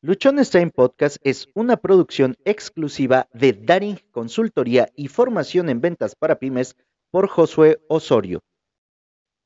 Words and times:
Luchones 0.00 0.50
Time 0.50 0.70
Podcast 0.70 1.16
es 1.24 1.48
una 1.54 1.76
producción 1.76 2.36
exclusiva 2.44 3.28
de 3.32 3.52
Daring 3.52 3.98
Consultoría 4.12 4.92
y 4.94 5.08
Formación 5.08 5.68
en 5.70 5.80
Ventas 5.80 6.14
para 6.14 6.38
Pymes 6.38 6.76
por 7.10 7.26
Josué 7.26 7.80
Osorio. 7.88 8.38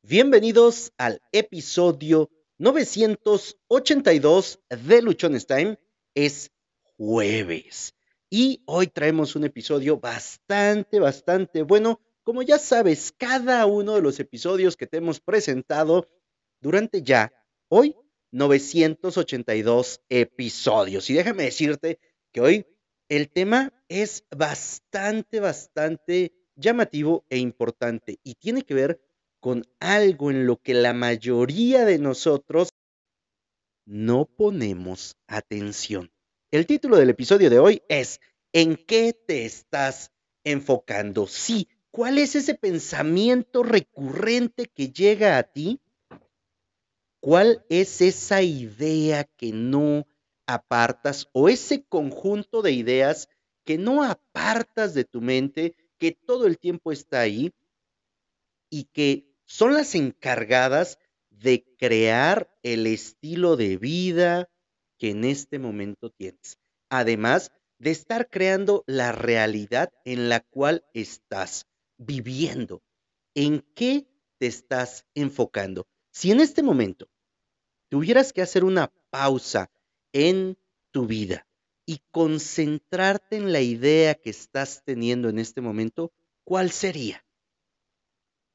Bienvenidos 0.02 0.92
al 0.98 1.22
episodio 1.32 2.28
982 2.58 4.60
de 4.68 5.00
Luchones 5.00 5.46
Time. 5.46 5.78
Es 6.14 6.50
jueves 6.98 7.94
y 8.28 8.62
hoy 8.66 8.88
traemos 8.88 9.34
un 9.34 9.44
episodio 9.44 9.98
bastante, 9.98 11.00
bastante 11.00 11.62
bueno. 11.62 11.98
Como 12.24 12.42
ya 12.42 12.58
sabes, 12.58 13.10
cada 13.10 13.64
uno 13.64 13.94
de 13.94 14.02
los 14.02 14.20
episodios 14.20 14.76
que 14.76 14.86
te 14.86 14.98
hemos 14.98 15.18
presentado 15.18 16.10
durante 16.60 17.00
ya 17.00 17.32
hoy 17.68 17.96
982 18.32 20.00
episodios. 20.08 21.08
Y 21.10 21.14
déjame 21.14 21.44
decirte 21.44 22.00
que 22.32 22.40
hoy 22.40 22.66
el 23.08 23.30
tema 23.30 23.72
es 23.88 24.24
bastante, 24.34 25.38
bastante 25.38 26.32
llamativo 26.56 27.24
e 27.28 27.38
importante 27.38 28.18
y 28.24 28.34
tiene 28.34 28.62
que 28.62 28.74
ver 28.74 29.00
con 29.38 29.64
algo 29.80 30.30
en 30.30 30.46
lo 30.46 30.60
que 30.60 30.74
la 30.74 30.92
mayoría 30.92 31.84
de 31.84 31.98
nosotros 31.98 32.70
no 33.84 34.24
ponemos 34.24 35.16
atención. 35.26 36.10
El 36.50 36.66
título 36.66 36.96
del 36.96 37.10
episodio 37.10 37.50
de 37.50 37.58
hoy 37.58 37.82
es 37.88 38.20
¿En 38.52 38.76
qué 38.76 39.12
te 39.12 39.44
estás 39.44 40.12
enfocando? 40.44 41.26
Sí, 41.26 41.68
¿cuál 41.90 42.18
es 42.18 42.36
ese 42.36 42.54
pensamiento 42.54 43.62
recurrente 43.62 44.66
que 44.66 44.90
llega 44.90 45.38
a 45.38 45.42
ti 45.42 45.80
¿Cuál 47.22 47.64
es 47.68 48.00
esa 48.00 48.42
idea 48.42 49.22
que 49.22 49.52
no 49.52 50.08
apartas 50.44 51.28
o 51.32 51.48
ese 51.48 51.84
conjunto 51.84 52.62
de 52.62 52.72
ideas 52.72 53.28
que 53.64 53.78
no 53.78 54.02
apartas 54.02 54.92
de 54.92 55.04
tu 55.04 55.20
mente, 55.20 55.76
que 55.98 56.10
todo 56.10 56.48
el 56.48 56.58
tiempo 56.58 56.90
está 56.90 57.20
ahí 57.20 57.52
y 58.68 58.86
que 58.92 59.32
son 59.44 59.72
las 59.72 59.94
encargadas 59.94 60.98
de 61.30 61.64
crear 61.78 62.52
el 62.64 62.88
estilo 62.88 63.54
de 63.56 63.76
vida 63.76 64.50
que 64.98 65.10
en 65.10 65.22
este 65.22 65.60
momento 65.60 66.10
tienes? 66.10 66.58
Además 66.90 67.52
de 67.78 67.92
estar 67.92 68.30
creando 68.30 68.82
la 68.88 69.12
realidad 69.12 69.92
en 70.04 70.28
la 70.28 70.40
cual 70.40 70.84
estás 70.92 71.68
viviendo. 71.98 72.82
¿En 73.36 73.64
qué 73.76 74.08
te 74.38 74.48
estás 74.48 75.06
enfocando? 75.14 75.86
Si 76.10 76.30
en 76.30 76.40
este 76.40 76.64
momento 76.64 77.11
tuvieras 77.92 78.32
que 78.32 78.40
hacer 78.40 78.64
una 78.64 78.90
pausa 79.10 79.70
en 80.14 80.56
tu 80.92 81.06
vida 81.06 81.46
y 81.84 82.00
concentrarte 82.10 83.36
en 83.36 83.52
la 83.52 83.60
idea 83.60 84.14
que 84.14 84.30
estás 84.30 84.82
teniendo 84.82 85.28
en 85.28 85.38
este 85.38 85.60
momento, 85.60 86.10
¿cuál 86.42 86.70
sería? 86.70 87.22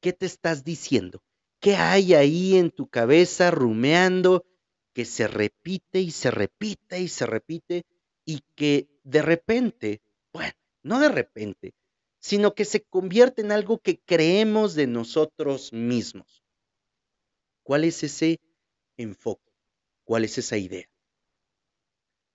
¿Qué 0.00 0.12
te 0.12 0.26
estás 0.26 0.64
diciendo? 0.64 1.22
¿Qué 1.60 1.76
hay 1.76 2.14
ahí 2.14 2.56
en 2.56 2.72
tu 2.72 2.88
cabeza 2.88 3.52
rumeando 3.52 4.44
que 4.92 5.04
se 5.04 5.28
repite 5.28 6.00
y 6.00 6.10
se 6.10 6.32
repite 6.32 7.00
y 7.00 7.06
se 7.06 7.24
repite 7.24 7.86
y 8.24 8.40
que 8.56 8.88
de 9.04 9.22
repente, 9.22 10.02
bueno, 10.32 10.54
no 10.82 10.98
de 10.98 11.10
repente, 11.10 11.74
sino 12.18 12.56
que 12.56 12.64
se 12.64 12.82
convierte 12.82 13.42
en 13.42 13.52
algo 13.52 13.78
que 13.78 14.00
creemos 14.00 14.74
de 14.74 14.88
nosotros 14.88 15.72
mismos? 15.72 16.42
¿Cuál 17.62 17.84
es 17.84 18.02
ese 18.02 18.40
enfoque. 18.98 19.50
¿Cuál 20.04 20.24
es 20.24 20.38
esa 20.38 20.58
idea? 20.58 20.88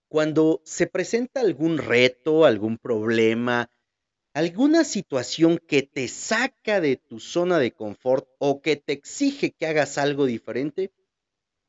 Cuando 0.09 0.61
se 0.63 0.87
presenta 0.87 1.41
algún 1.41 1.77
reto, 1.77 2.45
algún 2.45 2.77
problema, 2.77 3.69
alguna 4.33 4.83
situación 4.83 5.59
que 5.59 5.83
te 5.83 6.07
saca 6.07 6.81
de 6.81 6.97
tu 6.97 7.19
zona 7.19 7.59
de 7.59 7.71
confort 7.71 8.27
o 8.39 8.61
que 8.61 8.75
te 8.75 8.93
exige 8.93 9.51
que 9.51 9.67
hagas 9.67 9.97
algo 9.97 10.25
diferente, 10.25 10.91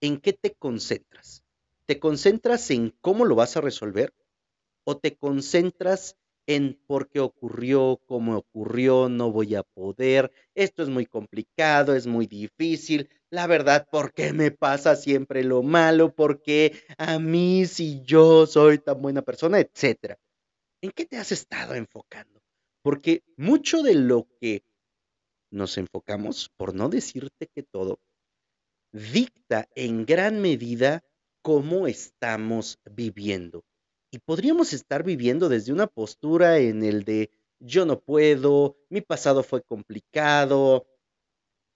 ¿en 0.00 0.19
qué 0.21 0.33
te 0.33 0.54
concentras? 0.54 1.44
¿Te 1.87 1.99
concentras 1.99 2.71
en 2.71 2.91
cómo 3.00 3.25
lo 3.25 3.34
vas 3.34 3.56
a 3.56 3.60
resolver? 3.60 4.15
¿O 4.84 4.99
te 4.99 5.16
concentras 5.16 6.16
en 6.47 6.78
por 6.87 7.09
qué 7.09 7.21
ocurrió, 7.21 8.00
cómo 8.06 8.37
ocurrió, 8.37 9.09
no 9.09 9.32
voy 9.32 9.55
a 9.55 9.62
poder, 9.62 10.31
esto 10.55 10.82
es 10.82 10.88
muy 10.88 11.06
complicado, 11.06 11.94
es 11.94 12.06
muy 12.06 12.27
difícil, 12.27 13.09
la 13.31 13.47
verdad, 13.47 13.88
¿por 13.91 14.12
qué 14.12 14.32
me 14.32 14.50
pasa 14.50 14.94
siempre 14.94 15.43
lo 15.43 15.62
malo? 15.62 16.15
¿Por 16.15 16.41
qué 16.43 16.84
a 16.99 17.19
mí 17.19 17.66
si 17.66 18.03
yo 18.04 18.47
soy 18.47 18.78
tan 18.78 19.03
buena 19.03 19.22
persona, 19.22 19.59
etcétera? 19.59 20.19
¿En 20.81 20.93
qué 20.93 21.04
te 21.04 21.16
has 21.16 21.33
estado 21.33 21.75
enfocando? 21.75 22.41
Porque 22.83 23.25
mucho 23.37 23.83
de 23.83 23.94
lo 23.94 24.28
que 24.41 24.62
nos 25.50 25.78
enfocamos, 25.78 26.50
por 26.56 26.75
no 26.75 26.88
decirte 26.88 27.49
que 27.53 27.62
todo, 27.62 27.99
dicta 28.93 29.69
en 29.75 30.04
gran 30.04 30.41
medida 30.41 31.03
cómo 31.43 31.87
estamos 31.87 32.78
viviendo. 32.84 33.65
Y 34.15 34.21
podríamos 34.21 34.73
estar 34.73 35.03
viviendo 35.03 35.49
desde 35.49 35.73
una 35.73 35.89
postura 35.89 36.59
en 36.59 36.85
el 36.85 37.03
de 37.03 37.33
yo 37.59 37.85
no 37.85 37.99
puedo, 37.99 38.77
mi 38.89 39.01
pasado 39.01 39.43
fue 39.43 39.61
complicado, 39.61 40.87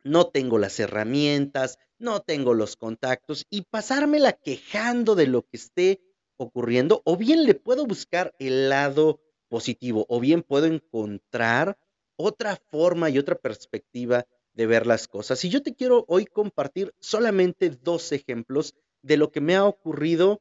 no 0.05 0.29
tengo 0.29 0.57
las 0.57 0.79
herramientas, 0.79 1.79
no 1.99 2.21
tengo 2.21 2.55
los 2.55 2.77
contactos 2.77 3.45
y 3.51 3.63
pasármela 3.63 4.35
quejando 4.35 5.17
de 5.17 5.27
lo 5.27 5.49
que 5.49 5.57
esté 5.57 6.01
ocurriendo, 6.37 7.03
o 7.05 7.17
bien 7.17 7.45
le 7.45 7.57
puedo 7.57 7.87
buscar 7.87 8.37
el 8.39 8.69
lado 8.69 9.21
positivo, 9.49 10.07
o 10.09 10.21
bien 10.21 10.45
puedo 10.45 10.67
encontrar 10.67 11.77
otra 12.15 12.55
forma 12.55 13.11
y 13.11 13.19
otra 13.19 13.35
perspectiva 13.35 14.29
de 14.53 14.67
ver 14.67 14.87
las 14.87 15.09
cosas. 15.09 15.45
Y 15.45 15.49
yo 15.49 15.61
te 15.61 15.75
quiero 15.75 16.05
hoy 16.07 16.25
compartir 16.25 16.95
solamente 17.01 17.71
dos 17.71 18.13
ejemplos 18.13 18.77
de 19.03 19.17
lo 19.17 19.33
que 19.33 19.41
me 19.41 19.57
ha 19.57 19.65
ocurrido 19.65 20.41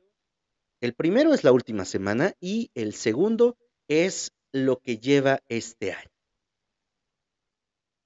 el 0.81 0.93
primero 0.93 1.33
es 1.33 1.43
la 1.43 1.51
última 1.51 1.85
semana 1.85 2.33
y 2.39 2.71
el 2.75 2.93
segundo 2.93 3.57
es 3.87 4.33
lo 4.51 4.79
que 4.79 4.97
lleva 4.97 5.41
este 5.49 5.93
año. 5.93 6.09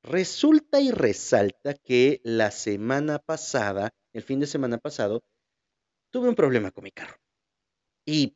Resulta 0.03 0.81
y 0.81 0.91
resalta 0.91 1.75
que 1.75 2.21
la 2.23 2.49
semana 2.49 3.19
pasada, 3.19 3.93
el 4.13 4.23
fin 4.23 4.39
de 4.39 4.47
semana 4.47 4.77
pasado, 4.79 5.23
tuve 6.11 6.29
un 6.29 6.35
problema 6.35 6.71
con 6.71 6.83
mi 6.83 6.91
carro 6.91 7.17
y 8.05 8.35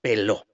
peló. 0.00 0.46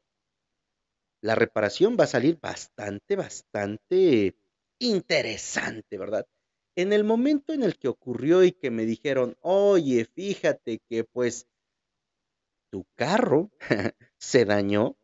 La 1.21 1.34
reparación 1.34 1.97
va 1.99 2.05
a 2.05 2.09
salir 2.09 2.38
bastante, 2.41 3.17
bastante 3.17 4.37
interesante, 4.81 5.99
¿verdad? 5.99 6.27
En 6.77 6.93
el 6.93 7.05
momento 7.05 7.53
en 7.53 7.62
el 7.62 7.77
que 7.77 7.88
ocurrió 7.88 8.44
y 8.44 8.53
que 8.53 8.71
me 8.71 8.84
dijeron, 8.84 9.37
oye, 9.41 10.05
fíjate 10.05 10.81
que 10.88 11.05
pues 11.05 11.47
tu 12.71 12.87
carro 12.97 13.51
se 14.19 14.45
dañó, 14.45 14.97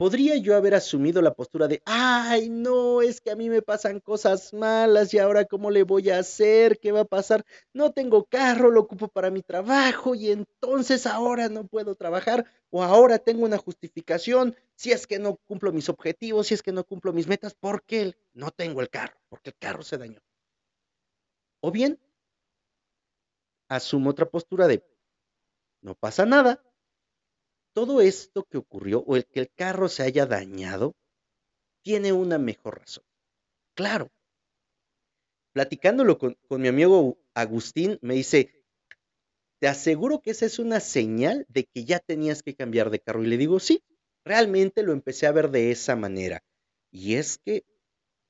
podría 0.00 0.36
yo 0.38 0.56
haber 0.56 0.74
asumido 0.74 1.20
la 1.20 1.34
postura 1.34 1.68
de, 1.68 1.82
ay, 1.84 2.48
no, 2.48 3.02
es 3.02 3.20
que 3.20 3.30
a 3.30 3.36
mí 3.36 3.50
me 3.50 3.60
pasan 3.60 4.00
cosas 4.00 4.54
malas 4.54 5.12
y 5.12 5.18
ahora 5.18 5.44
cómo 5.44 5.70
le 5.70 5.82
voy 5.82 6.08
a 6.08 6.20
hacer, 6.20 6.78
qué 6.78 6.90
va 6.90 7.00
a 7.00 7.04
pasar, 7.04 7.44
no 7.74 7.92
tengo 7.92 8.24
carro, 8.24 8.70
lo 8.70 8.80
ocupo 8.80 9.08
para 9.08 9.30
mi 9.30 9.42
trabajo 9.42 10.14
y 10.14 10.30
entonces 10.30 11.06
ahora 11.06 11.50
no 11.50 11.66
puedo 11.66 11.96
trabajar 11.96 12.46
o 12.70 12.82
ahora 12.82 13.18
tengo 13.18 13.44
una 13.44 13.58
justificación 13.58 14.56
si 14.74 14.90
es 14.90 15.06
que 15.06 15.18
no 15.18 15.36
cumplo 15.36 15.70
mis 15.70 15.90
objetivos, 15.90 16.46
si 16.46 16.54
es 16.54 16.62
que 16.62 16.72
no 16.72 16.84
cumplo 16.84 17.12
mis 17.12 17.26
metas, 17.26 17.52
porque 17.52 18.14
no 18.32 18.50
tengo 18.52 18.80
el 18.80 18.88
carro, 18.88 19.20
porque 19.28 19.50
el 19.50 19.56
carro 19.58 19.82
se 19.82 19.98
dañó. 19.98 20.22
O 21.60 21.70
bien, 21.70 22.00
asumo 23.68 24.08
otra 24.08 24.30
postura 24.30 24.66
de, 24.66 24.82
no 25.82 25.94
pasa 25.94 26.26
nada. 26.26 26.62
Todo 27.72 28.00
esto 28.00 28.44
que 28.44 28.58
ocurrió 28.58 29.00
o 29.00 29.16
el 29.16 29.26
que 29.26 29.40
el 29.40 29.50
carro 29.50 29.88
se 29.88 30.02
haya 30.02 30.26
dañado 30.26 30.94
tiene 31.82 32.12
una 32.12 32.38
mejor 32.38 32.80
razón. 32.80 33.04
Claro. 33.74 34.10
Platicándolo 35.52 36.18
con, 36.18 36.36
mi 36.50 36.68
amigo 36.68 37.18
Agustín, 37.34 37.98
me 38.02 38.14
dice, 38.14 38.64
te 39.60 39.68
aseguro 39.68 40.20
que 40.20 40.30
esa 40.30 40.46
es 40.46 40.58
una 40.58 40.80
señal 40.80 41.46
de 41.48 41.64
que 41.64 41.84
ya 41.84 41.98
tenías 41.98 42.42
que 42.42 42.54
cambiar 42.54 42.90
de 42.90 43.00
carro. 43.00 43.22
Y 43.22 43.26
le 43.26 43.36
digo, 43.36 43.58
sí, 43.60 43.82
realmente 44.24 44.82
lo 44.82 44.92
empecé 44.92 45.26
a 45.26 45.32
ver 45.32 45.50
de 45.50 45.70
esa 45.70 45.96
manera. 45.96 46.42
Y 46.90 47.14
es 47.14 47.38
que 47.38 47.64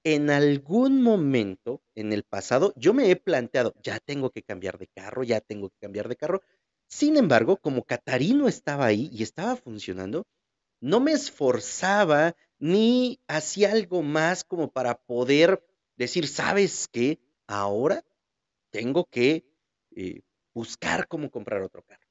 en 0.04 0.30
algún 0.30 1.02
momento 1.02 1.82
en 1.94 2.12
el 2.12 2.24
pasado 2.24 2.72
yo 2.76 2.94
me 2.94 3.10
he 3.10 3.16
planteado, 3.16 3.74
ya 3.82 4.00
tengo 4.00 4.30
que 4.30 4.42
cambiar 4.42 4.78
de 4.78 4.86
carro, 4.86 5.22
ya 5.22 5.40
tengo 5.40 5.68
que 5.70 5.78
cambiar 5.78 6.08
de 6.08 6.16
carro, 6.16 6.42
sin 6.90 7.16
embargo, 7.16 7.56
como 7.56 7.84
Catarino 7.84 8.48
estaba 8.48 8.86
ahí 8.86 9.08
y 9.12 9.22
estaba 9.22 9.54
funcionando, 9.54 10.26
no 10.80 10.98
me 10.98 11.12
esforzaba 11.12 12.34
ni 12.58 13.20
hacía 13.28 13.70
algo 13.70 14.02
más 14.02 14.42
como 14.42 14.70
para 14.72 14.96
poder 14.96 15.64
decir, 15.96 16.26
¿sabes 16.26 16.88
qué? 16.88 17.20
Ahora 17.46 18.04
tengo 18.70 19.06
que 19.06 19.46
eh, 19.94 20.22
buscar 20.52 21.06
cómo 21.06 21.30
comprar 21.30 21.62
otro 21.62 21.82
carro. 21.82 22.06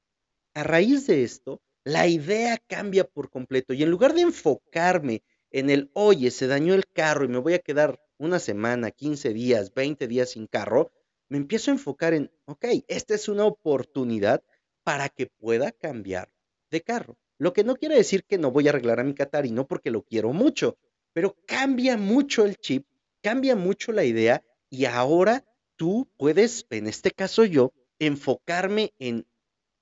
a 0.54 0.62
raíz 0.64 1.06
de 1.06 1.24
esto, 1.24 1.60
la 1.84 2.06
idea 2.08 2.58
cambia 2.66 3.04
por 3.04 3.30
completo 3.30 3.74
y 3.74 3.82
en 3.82 3.90
lugar 3.90 4.14
de 4.14 4.22
enfocarme 4.22 5.22
en 5.50 5.70
el, 5.70 5.90
oye, 5.94 6.30
se 6.30 6.46
dañó 6.46 6.74
el 6.74 6.86
carro 6.86 7.24
y 7.24 7.28
me 7.28 7.38
voy 7.38 7.54
a 7.54 7.58
quedar 7.58 8.00
una 8.18 8.38
semana, 8.38 8.90
15 8.90 9.32
días, 9.34 9.74
20 9.74 10.08
días 10.08 10.30
sin 10.30 10.46
carro, 10.46 10.90
me 11.28 11.38
empiezo 11.38 11.70
a 11.70 11.74
enfocar 11.74 12.14
en, 12.14 12.30
ok, 12.46 12.64
esta 12.88 13.14
es 13.14 13.28
una 13.28 13.44
oportunidad 13.44 14.42
para 14.90 15.08
que 15.08 15.28
pueda 15.28 15.70
cambiar 15.70 16.32
de 16.68 16.82
carro. 16.82 17.16
Lo 17.38 17.52
que 17.52 17.62
no 17.62 17.76
quiere 17.76 17.94
decir 17.94 18.24
que 18.24 18.38
no 18.38 18.50
voy 18.50 18.66
a 18.66 18.70
arreglar 18.70 18.98
a 18.98 19.04
mi 19.04 19.14
Catarino 19.14 19.68
porque 19.68 19.92
lo 19.92 20.02
quiero 20.02 20.32
mucho, 20.32 20.78
pero 21.12 21.36
cambia 21.46 21.96
mucho 21.96 22.44
el 22.44 22.56
chip, 22.56 22.88
cambia 23.22 23.54
mucho 23.54 23.92
la 23.92 24.02
idea 24.02 24.44
y 24.68 24.86
ahora 24.86 25.44
tú 25.76 26.10
puedes, 26.16 26.66
en 26.70 26.88
este 26.88 27.12
caso 27.12 27.44
yo, 27.44 27.72
enfocarme 28.00 28.92
en 28.98 29.28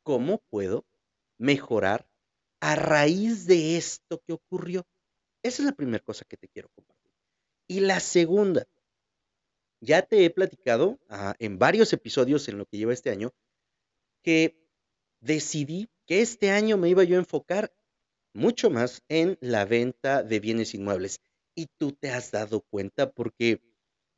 cómo 0.03 0.43
puedo 0.51 0.85
mejorar 1.39 2.07
a 2.61 2.77
raíz 2.77 3.47
de 3.47 3.79
esto 3.79 4.21
que 4.27 4.35
ocurrió. 4.35 4.87
Esa 5.43 5.63
es 5.63 5.67
la 5.67 5.73
primera 5.75 6.05
cosa 6.05 6.27
que 6.29 6.37
te 6.37 6.49
quiero 6.49 6.69
compartir. 6.75 7.13
Y 7.67 7.81
la 7.81 8.01
segunda, 8.01 8.67
ya 9.81 10.03
te 10.03 10.27
he 10.27 10.29
platicado 10.29 10.99
ah, 11.09 11.35
en 11.39 11.59
varios 11.59 11.95
episodios 11.95 12.47
en 12.49 12.59
lo 12.59 12.67
que 12.67 12.77
lleva 12.77 12.93
este 12.93 13.09
año 13.09 13.33
que 14.23 14.68
decidí 15.21 15.89
que 16.07 16.23
este 16.23 16.51
año 16.51 16.77
me 16.77 16.89
iba 16.89 17.05
yo 17.05 17.17
a 17.17 17.21
enfocar 17.21 17.73
mucho 18.33 18.71
más 18.71 19.03
en 19.09 19.37
la 19.41 19.65
venta 19.65 20.23
de 20.23 20.41
bienes 20.41 20.75
inmuebles. 20.75 21.21
Y 21.55 21.67
tú 21.77 21.93
te 21.93 22.11
has 22.11 22.31
dado 22.31 22.61
cuenta 22.61 23.11
porque 23.11 23.61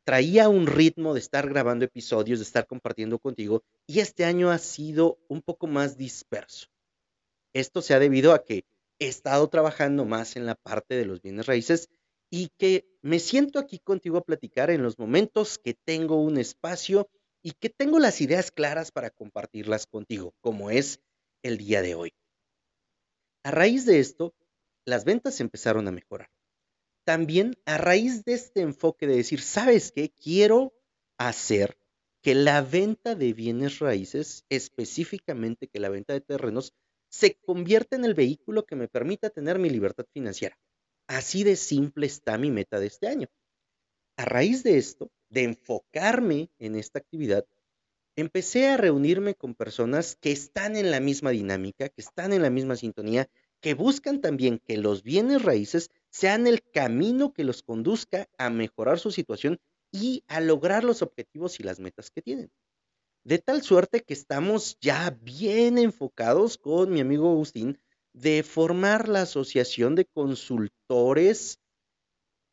traía 0.04 0.48
un 0.48 0.66
ritmo 0.66 1.14
de 1.14 1.20
estar 1.20 1.48
grabando 1.48 1.84
episodios, 1.84 2.38
de 2.38 2.44
estar 2.44 2.66
compartiendo 2.66 3.18
contigo, 3.18 3.62
y 3.86 4.00
este 4.00 4.24
año 4.24 4.50
ha 4.50 4.58
sido 4.58 5.18
un 5.28 5.42
poco 5.42 5.66
más 5.66 5.96
disperso. 5.96 6.66
Esto 7.52 7.82
se 7.82 7.94
ha 7.94 7.98
debido 7.98 8.32
a 8.32 8.44
que 8.44 8.64
he 8.98 9.08
estado 9.08 9.48
trabajando 9.48 10.04
más 10.04 10.36
en 10.36 10.46
la 10.46 10.54
parte 10.54 10.96
de 10.96 11.06
los 11.06 11.22
bienes 11.22 11.46
raíces 11.46 11.88
y 12.30 12.50
que 12.58 12.86
me 13.02 13.18
siento 13.18 13.58
aquí 13.58 13.78
contigo 13.78 14.18
a 14.18 14.24
platicar 14.24 14.70
en 14.70 14.82
los 14.82 14.98
momentos 14.98 15.58
que 15.58 15.74
tengo 15.74 16.22
un 16.22 16.38
espacio 16.38 17.08
y 17.42 17.52
que 17.52 17.70
tengo 17.70 17.98
las 17.98 18.20
ideas 18.20 18.50
claras 18.50 18.92
para 18.92 19.10
compartirlas 19.10 19.86
contigo, 19.86 20.34
como 20.40 20.70
es 20.70 21.00
el 21.42 21.58
día 21.58 21.82
de 21.82 21.94
hoy. 21.94 22.14
A 23.42 23.50
raíz 23.50 23.86
de 23.86 23.98
esto, 24.00 24.34
las 24.84 25.04
ventas 25.04 25.40
empezaron 25.40 25.88
a 25.88 25.92
mejorar. 25.92 26.30
También 27.04 27.56
a 27.64 27.78
raíz 27.78 28.24
de 28.24 28.34
este 28.34 28.60
enfoque 28.60 29.06
de 29.06 29.16
decir, 29.16 29.40
¿sabes 29.40 29.92
qué? 29.92 30.10
Quiero 30.10 30.74
hacer 31.18 31.78
que 32.22 32.34
la 32.34 32.60
venta 32.60 33.14
de 33.14 33.32
bienes 33.32 33.78
raíces, 33.78 34.44
específicamente 34.50 35.68
que 35.68 35.80
la 35.80 35.88
venta 35.88 36.12
de 36.12 36.20
terrenos, 36.20 36.74
se 37.08 37.34
convierta 37.40 37.96
en 37.96 38.04
el 38.04 38.14
vehículo 38.14 38.66
que 38.66 38.76
me 38.76 38.88
permita 38.88 39.30
tener 39.30 39.58
mi 39.58 39.70
libertad 39.70 40.04
financiera. 40.12 40.58
Así 41.08 41.42
de 41.42 41.56
simple 41.56 42.06
está 42.06 42.38
mi 42.38 42.50
meta 42.50 42.78
de 42.78 42.86
este 42.86 43.08
año. 43.08 43.28
A 44.16 44.26
raíz 44.26 44.62
de 44.62 44.76
esto, 44.76 45.10
de 45.30 45.44
enfocarme 45.44 46.50
en 46.58 46.76
esta 46.76 46.98
actividad, 46.98 47.46
empecé 48.16 48.68
a 48.68 48.76
reunirme 48.76 49.34
con 49.34 49.54
personas 49.54 50.16
que 50.20 50.32
están 50.32 50.76
en 50.76 50.90
la 50.90 51.00
misma 51.00 51.30
dinámica, 51.30 51.88
que 51.88 52.02
están 52.02 52.32
en 52.32 52.42
la 52.42 52.50
misma 52.50 52.76
sintonía, 52.76 53.28
que 53.60 53.74
buscan 53.74 54.20
también 54.20 54.58
que 54.58 54.76
los 54.76 55.02
bienes 55.02 55.42
raíces 55.42 55.90
sean 56.10 56.46
el 56.46 56.62
camino 56.62 57.32
que 57.32 57.44
los 57.44 57.62
conduzca 57.62 58.28
a 58.38 58.50
mejorar 58.50 58.98
su 58.98 59.10
situación 59.10 59.58
y 59.92 60.24
a 60.28 60.40
lograr 60.40 60.84
los 60.84 61.02
objetivos 61.02 61.60
y 61.60 61.62
las 61.62 61.80
metas 61.80 62.10
que 62.10 62.22
tienen. 62.22 62.50
De 63.24 63.38
tal 63.38 63.62
suerte 63.62 64.00
que 64.00 64.14
estamos 64.14 64.78
ya 64.80 65.10
bien 65.22 65.78
enfocados 65.78 66.56
con 66.56 66.90
mi 66.90 67.00
amigo 67.00 67.30
Agustín 67.30 67.78
de 68.12 68.42
formar 68.42 69.08
la 69.08 69.22
Asociación 69.22 69.94
de 69.94 70.06
Consultores 70.06 71.60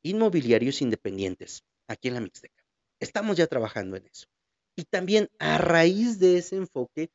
Inmobiliarios 0.03 0.81
Independientes 0.81 1.63
aquí 1.87 2.09
en 2.09 2.15
la 2.15 2.21
Mixteca. 2.21 2.56
Estamos 2.99 3.37
ya 3.37 3.47
trabajando 3.47 3.95
en 3.95 4.07
eso. 4.07 4.27
Y 4.75 4.83
también 4.85 5.29
a 5.39 5.57
raíz 5.57 6.19
de 6.19 6.37
ese 6.37 6.55
enfoque 6.55 7.09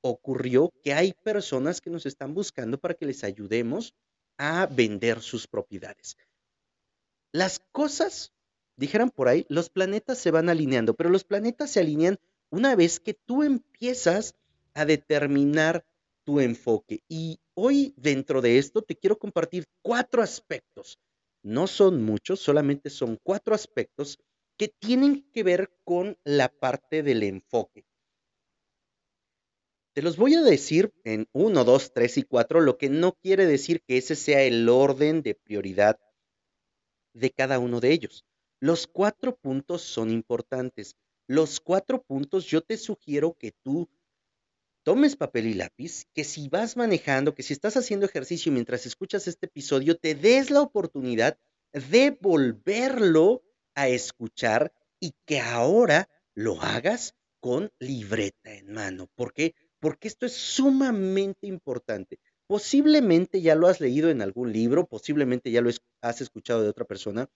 ocurrió 0.00 0.72
que 0.82 0.94
hay 0.94 1.12
personas 1.12 1.80
que 1.80 1.90
nos 1.90 2.06
están 2.06 2.34
buscando 2.34 2.78
para 2.78 2.94
que 2.94 3.06
les 3.06 3.24
ayudemos 3.24 3.94
a 4.38 4.66
vender 4.66 5.20
sus 5.20 5.46
propiedades. 5.46 6.16
Las 7.32 7.60
cosas, 7.72 8.32
dijeran 8.76 9.10
por 9.10 9.28
ahí, 9.28 9.46
los 9.48 9.68
planetas 9.68 10.18
se 10.18 10.30
van 10.30 10.48
alineando, 10.48 10.94
pero 10.94 11.10
los 11.10 11.24
planetas 11.24 11.70
se 11.70 11.80
alinean 11.80 12.18
una 12.50 12.76
vez 12.76 13.00
que 13.00 13.14
tú 13.14 13.42
empiezas 13.42 14.34
a 14.74 14.84
determinar 14.84 15.84
tu 16.24 16.40
enfoque. 16.40 17.02
Y 17.08 17.40
hoy 17.54 17.94
dentro 17.96 18.42
de 18.42 18.58
esto 18.58 18.82
te 18.82 18.96
quiero 18.96 19.18
compartir 19.18 19.66
cuatro 19.82 20.22
aspectos. 20.22 20.98
No 21.42 21.66
son 21.66 22.02
muchos, 22.02 22.40
solamente 22.40 22.90
son 22.90 23.18
cuatro 23.22 23.54
aspectos 23.54 24.18
que 24.56 24.68
tienen 24.68 25.28
que 25.32 25.42
ver 25.42 25.70
con 25.84 26.18
la 26.24 26.48
parte 26.48 27.02
del 27.02 27.22
enfoque. 27.22 27.84
Te 29.94 30.02
los 30.02 30.16
voy 30.16 30.34
a 30.34 30.42
decir 30.42 30.92
en 31.04 31.26
uno, 31.32 31.64
dos, 31.64 31.92
tres 31.94 32.18
y 32.18 32.22
cuatro, 32.22 32.60
lo 32.60 32.76
que 32.76 32.90
no 32.90 33.14
quiere 33.14 33.46
decir 33.46 33.82
que 33.82 33.96
ese 33.96 34.14
sea 34.14 34.42
el 34.42 34.68
orden 34.68 35.22
de 35.22 35.34
prioridad 35.34 35.98
de 37.14 37.30
cada 37.30 37.58
uno 37.58 37.80
de 37.80 37.92
ellos. 37.92 38.26
Los 38.60 38.86
cuatro 38.86 39.36
puntos 39.36 39.82
son 39.82 40.10
importantes. 40.10 40.96
Los 41.26 41.60
cuatro 41.60 42.02
puntos 42.02 42.44
yo 42.44 42.60
te 42.60 42.76
sugiero 42.76 43.36
que 43.38 43.52
tú 43.52 43.88
tomes 44.82 45.16
papel 45.16 45.46
y 45.46 45.54
lápiz, 45.54 46.04
que 46.12 46.24
si 46.24 46.48
vas 46.48 46.76
manejando, 46.76 47.34
que 47.34 47.42
si 47.42 47.54
estás 47.54 47.76
haciendo 47.76 48.06
ejercicio 48.06 48.52
mientras 48.52 48.86
escuchas 48.86 49.26
este 49.26 49.46
episodio, 49.46 49.96
te 49.96 50.14
des 50.14 50.50
la 50.50 50.60
oportunidad 50.60 51.38
de 51.72 52.16
volverlo 52.20 53.42
a 53.76 53.86
escuchar 53.86 54.72
y 54.98 55.14
que 55.24 55.38
ahora 55.38 56.08
lo 56.34 56.60
hagas 56.60 57.14
con 57.38 57.70
libreta 57.78 58.52
en 58.52 58.72
mano. 58.72 59.08
¿Por 59.14 59.32
qué? 59.32 59.54
Porque 59.78 60.08
esto 60.08 60.26
es 60.26 60.32
sumamente 60.32 61.46
importante. 61.46 62.18
Posiblemente 62.48 63.40
ya 63.40 63.54
lo 63.54 63.68
has 63.68 63.80
leído 63.80 64.10
en 64.10 64.20
algún 64.20 64.52
libro, 64.52 64.86
posiblemente 64.86 65.52
ya 65.52 65.60
lo 65.60 65.70
has 66.00 66.20
escuchado 66.20 66.64
de 66.64 66.70
otra 66.70 66.84
persona. 66.84 67.28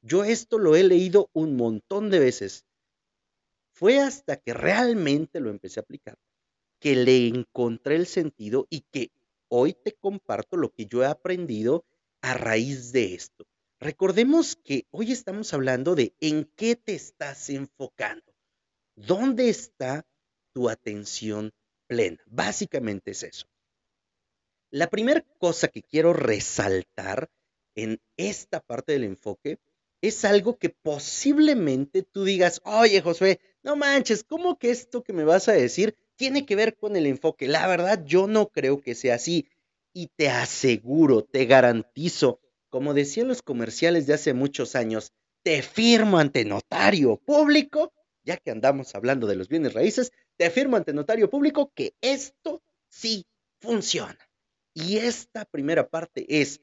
Yo 0.00 0.24
esto 0.24 0.58
lo 0.58 0.74
he 0.76 0.84
leído 0.84 1.28
un 1.34 1.56
montón 1.56 2.08
de 2.08 2.20
veces. 2.20 2.64
Fue 3.72 3.98
hasta 3.98 4.38
que 4.38 4.54
realmente 4.54 5.40
lo 5.40 5.50
empecé 5.50 5.80
a 5.80 5.82
aplicar 5.82 6.18
que 6.80 6.94
le 6.94 7.26
encontré 7.26 7.96
el 7.96 8.06
sentido 8.06 8.66
y 8.70 8.82
que 8.92 9.10
hoy 9.48 9.74
te 9.74 9.92
comparto 9.92 10.56
lo 10.56 10.70
que 10.70 10.86
yo 10.86 11.02
he 11.02 11.06
aprendido 11.06 11.84
a 12.22 12.34
raíz 12.34 12.92
de 12.92 13.14
esto. 13.14 13.46
Recordemos 13.80 14.56
que 14.56 14.86
hoy 14.90 15.12
estamos 15.12 15.54
hablando 15.54 15.94
de 15.94 16.12
en 16.20 16.50
qué 16.56 16.74
te 16.74 16.94
estás 16.94 17.48
enfocando. 17.48 18.34
¿Dónde 18.96 19.48
está 19.48 20.04
tu 20.52 20.68
atención 20.68 21.52
plena? 21.86 22.18
Básicamente 22.26 23.12
es 23.12 23.22
eso. 23.22 23.46
La 24.70 24.90
primera 24.90 25.24
cosa 25.38 25.68
que 25.68 25.84
quiero 25.84 26.12
resaltar 26.12 27.30
en 27.76 28.00
esta 28.16 28.60
parte 28.60 28.92
del 28.92 29.04
enfoque 29.04 29.60
es 30.00 30.24
algo 30.24 30.58
que 30.58 30.70
posiblemente 30.70 32.02
tú 32.02 32.24
digas, 32.24 32.60
oye 32.64 33.00
Josué, 33.00 33.38
no 33.62 33.76
manches, 33.76 34.24
¿cómo 34.24 34.58
que 34.58 34.70
esto 34.70 35.04
que 35.04 35.12
me 35.12 35.22
vas 35.22 35.48
a 35.48 35.52
decir 35.52 35.96
tiene 36.16 36.44
que 36.44 36.56
ver 36.56 36.76
con 36.76 36.96
el 36.96 37.06
enfoque? 37.06 37.46
La 37.46 37.68
verdad, 37.68 38.04
yo 38.04 38.26
no 38.26 38.48
creo 38.48 38.80
que 38.80 38.96
sea 38.96 39.14
así. 39.14 39.48
Y 39.92 40.08
te 40.08 40.28
aseguro, 40.28 41.22
te 41.22 41.46
garantizo 41.46 42.40
como 42.68 42.94
decían 42.94 43.28
los 43.28 43.42
comerciales 43.42 44.06
de 44.06 44.14
hace 44.14 44.34
muchos 44.34 44.74
años, 44.74 45.12
te 45.42 45.62
firmo 45.62 46.18
ante 46.18 46.44
notario 46.44 47.16
público, 47.16 47.92
ya 48.24 48.36
que 48.36 48.50
andamos 48.50 48.94
hablando 48.94 49.26
de 49.26 49.36
los 49.36 49.48
bienes 49.48 49.74
raíces, 49.74 50.12
te 50.36 50.50
firmo 50.50 50.76
ante 50.76 50.92
notario 50.92 51.30
público 51.30 51.72
que 51.74 51.94
esto 52.00 52.62
sí 52.88 53.26
funciona. 53.60 54.18
Y 54.74 54.98
esta 54.98 55.44
primera 55.44 55.88
parte 55.88 56.26
es 56.28 56.60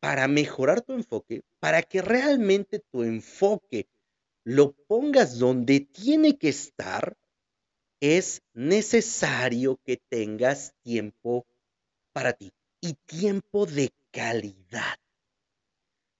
para 0.00 0.28
mejorar 0.28 0.80
tu 0.80 0.94
enfoque, 0.94 1.42
para 1.58 1.82
que 1.82 2.00
realmente 2.00 2.78
tu 2.78 3.02
enfoque 3.02 3.88
lo 4.44 4.72
pongas 4.72 5.38
donde 5.38 5.80
tiene 5.80 6.38
que 6.38 6.48
estar, 6.48 7.16
es 8.00 8.42
necesario 8.54 9.78
que 9.84 9.98
tengas 10.08 10.74
tiempo 10.82 11.46
para 12.12 12.32
ti 12.32 12.52
y 12.80 12.94
tiempo 13.04 13.66
de 13.66 13.92
calidad. 14.10 14.96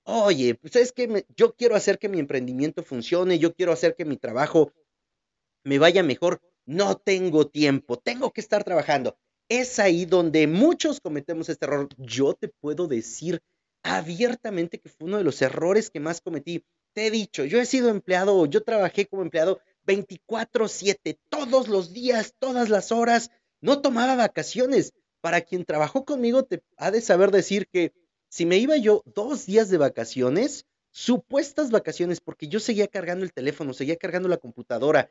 Oye, 0.04 0.54
pues 0.54 0.76
es 0.76 0.92
que 0.92 1.26
yo 1.37 1.54
quiero 1.54 1.76
hacer 1.76 1.99
que 1.99 2.09
mi 2.09 2.18
emprendimiento 2.18 2.82
funcione, 2.82 3.38
yo 3.38 3.54
quiero 3.54 3.73
hacer 3.73 3.94
que 3.94 4.04
mi 4.04 4.16
trabajo 4.16 4.73
me 5.64 5.78
vaya 5.78 6.02
mejor. 6.02 6.40
No 6.66 6.97
tengo 6.97 7.49
tiempo, 7.49 7.99
tengo 7.99 8.30
que 8.32 8.40
estar 8.40 8.64
trabajando. 8.64 9.16
Es 9.49 9.78
ahí 9.78 10.04
donde 10.04 10.47
muchos 10.47 11.00
cometemos 11.00 11.49
este 11.49 11.66
error. 11.66 11.88
Yo 11.97 12.35
te 12.35 12.49
puedo 12.49 12.87
decir 12.87 13.40
abiertamente 13.82 14.78
que 14.78 14.88
fue 14.88 15.09
uno 15.09 15.18
de 15.18 15.25
los 15.25 15.42
errores 15.42 15.90
que 15.90 16.00
más 16.00 16.20
cometí. 16.20 16.64
Te 16.92 17.06
he 17.06 17.11
dicho, 17.11 17.44
yo 17.44 17.61
he 17.61 17.66
sido 17.66 17.88
empleado, 17.88 18.47
yo 18.47 18.62
trabajé 18.62 19.06
como 19.06 19.23
empleado 19.23 19.61
24/7, 19.87 21.18
todos 21.28 21.68
los 21.68 21.92
días, 21.92 22.35
todas 22.38 22.68
las 22.68 22.92
horas, 22.92 23.30
no 23.61 23.80
tomaba 23.80 24.16
vacaciones. 24.16 24.92
Para 25.21 25.43
quien 25.43 25.65
trabajó 25.65 26.05
conmigo 26.05 26.45
te 26.45 26.62
ha 26.77 26.91
de 26.91 27.00
saber 27.00 27.31
decir 27.31 27.69
que 27.69 27.93
si 28.29 28.47
me 28.47 28.59
iba 28.59 28.77
yo 28.77 29.03
dos 29.07 29.47
días 29.47 29.69
de 29.71 29.79
vacaciones, 29.79 30.67
supuestas 30.91 31.71
vacaciones, 31.71 32.21
porque 32.21 32.49
yo 32.49 32.61
seguía 32.61 32.89
cargando 32.89 33.25
el 33.25 33.33
teléfono, 33.33 33.75
seguía 33.75 33.97
cargando 33.97 34.29
la 34.29 34.39
computadora, 34.39 35.11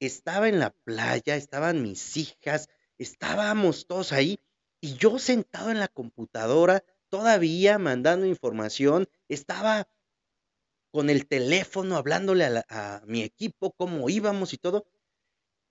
estaba 0.00 0.48
en 0.48 0.58
la 0.58 0.70
playa, 0.70 1.36
estaban 1.36 1.82
mis 1.82 2.16
hijas, 2.16 2.68
estábamos 2.98 3.86
todos 3.86 4.12
ahí 4.12 4.38
y 4.80 4.94
yo 4.94 5.18
sentado 5.18 5.70
en 5.70 5.80
la 5.80 5.88
computadora, 5.88 6.84
todavía 7.08 7.78
mandando 7.78 8.26
información, 8.26 9.08
estaba 9.28 9.88
con 10.90 11.10
el 11.10 11.26
teléfono 11.26 11.96
hablándole 11.96 12.44
a, 12.44 12.64
a 12.68 13.02
mi 13.06 13.22
equipo 13.22 13.72
cómo 13.72 14.08
íbamos 14.08 14.52
y 14.52 14.58
todo. 14.58 14.86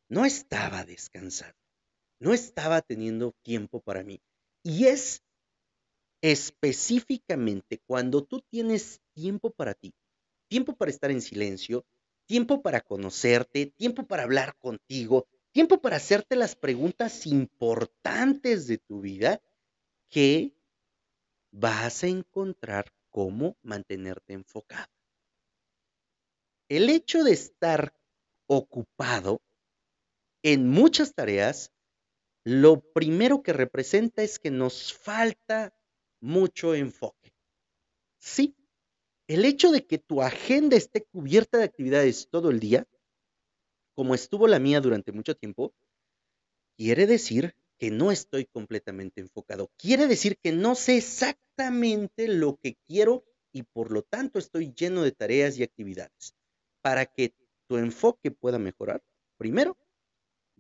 No 0.10 0.25
estaba 0.25 0.84
descansando, 0.86 1.58
no 2.19 2.33
estaba 2.33 2.81
teniendo 2.81 3.33
tiempo 3.43 3.81
para 3.81 4.03
mí. 4.03 4.21
Y 4.63 4.86
es 4.86 5.24
específicamente 6.21 7.79
cuando 7.86 8.24
tú 8.24 8.41
tienes 8.41 9.01
tiempo 9.13 9.51
para 9.51 9.74
ti, 9.74 9.93
tiempo 10.47 10.75
para 10.75 10.91
estar 10.91 11.12
en 11.12 11.21
silencio, 11.21 11.86
tiempo 12.25 12.62
para 12.62 12.81
conocerte, 12.81 13.67
tiempo 13.67 14.05
para 14.05 14.24
hablar 14.24 14.55
contigo, 14.57 15.27
tiempo 15.51 15.81
para 15.81 15.97
hacerte 15.97 16.36
las 16.36 16.55
preguntas 16.55 17.25
importantes 17.25 18.67
de 18.67 18.77
tu 18.77 19.01
vida 19.01 19.41
que 20.09 20.53
vas 21.51 22.03
a 22.03 22.07
encontrar 22.07 22.91
cómo 23.09 23.57
mantenerte 23.62 24.33
enfocado. 24.33 24.91
El 26.69 26.89
hecho 26.89 27.24
de 27.24 27.31
estar 27.31 27.93
ocupado 28.47 29.41
en 30.43 30.69
muchas 30.69 31.13
tareas, 31.13 31.71
lo 32.48 32.80
primero 32.80 33.44
que 33.44 33.51
representa 33.51 34.24
es 34.24 34.39
que 34.39 34.51
nos 34.51 34.94
falta 34.94 35.75
mucho 36.22 36.75
enfoque. 36.75 37.34
Sí, 38.20 38.56
el 39.27 39.44
hecho 39.44 39.70
de 39.70 39.86
que 39.86 39.98
tu 39.98 40.22
agenda 40.22 40.77
esté 40.77 41.04
cubierta 41.04 41.58
de 41.58 41.66
actividades 41.66 42.30
todo 42.30 42.50
el 42.50 42.62
día, 42.62 42.88
como 43.94 44.16
estuvo 44.16 44.48
la 44.48 44.60
mía 44.60 44.80
durante 44.80 45.12
mucho 45.12 45.36
tiempo, 45.36 45.74
quiere 46.77 47.06
decir 47.06 47.54
que 47.77 47.92
no 47.92 48.13
estoy 48.13 48.46
completamente 48.46 49.20
enfocado. 49.20 49.70
Quiere 49.75 50.08
decir 50.08 50.38
que 50.38 50.54
no 50.54 50.75
sé 50.75 50.96
exactamente 50.96 52.30
lo 52.30 52.56
que 52.56 52.77
quiero 52.88 53.25
y 53.51 53.63
por 53.63 53.92
lo 53.92 54.04
tanto 54.04 54.39
estoy 54.39 54.74
lleno 54.74 55.04
de 55.04 55.12
tareas 55.12 55.58
y 55.58 55.63
actividades. 55.63 56.34
Para 56.82 57.08
que 57.08 57.34
tu 57.68 57.75
enfoque 57.75 58.32
pueda 58.32 58.58
mejorar, 58.58 59.04
primero, 59.38 59.77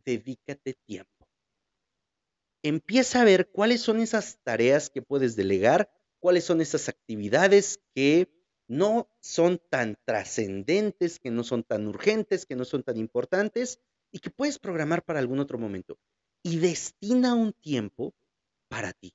dedícate 0.03 0.73
tiempo 0.85 1.16
empieza 2.63 3.21
a 3.21 3.25
ver 3.25 3.49
cuáles 3.49 3.81
son 3.81 3.99
esas 3.99 4.39
tareas 4.43 4.89
que 4.89 5.01
puedes 5.01 5.35
delegar, 5.35 5.91
cuáles 6.19 6.43
son 6.43 6.61
esas 6.61 6.89
actividades 6.89 7.79
que 7.93 8.29
no 8.67 9.09
son 9.19 9.61
tan 9.69 9.97
trascendentes, 10.05 11.19
que 11.19 11.31
no 11.31 11.43
son 11.43 11.63
tan 11.63 11.87
urgentes, 11.87 12.45
que 12.45 12.55
no 12.55 12.65
son 12.65 12.83
tan 12.83 12.97
importantes 12.97 13.79
y 14.11 14.19
que 14.19 14.29
puedes 14.29 14.59
programar 14.59 15.03
para 15.03 15.19
algún 15.19 15.39
otro 15.39 15.57
momento. 15.57 15.97
Y 16.43 16.57
destina 16.57 17.33
un 17.33 17.53
tiempo 17.53 18.13
para 18.69 18.93
ti, 18.93 19.13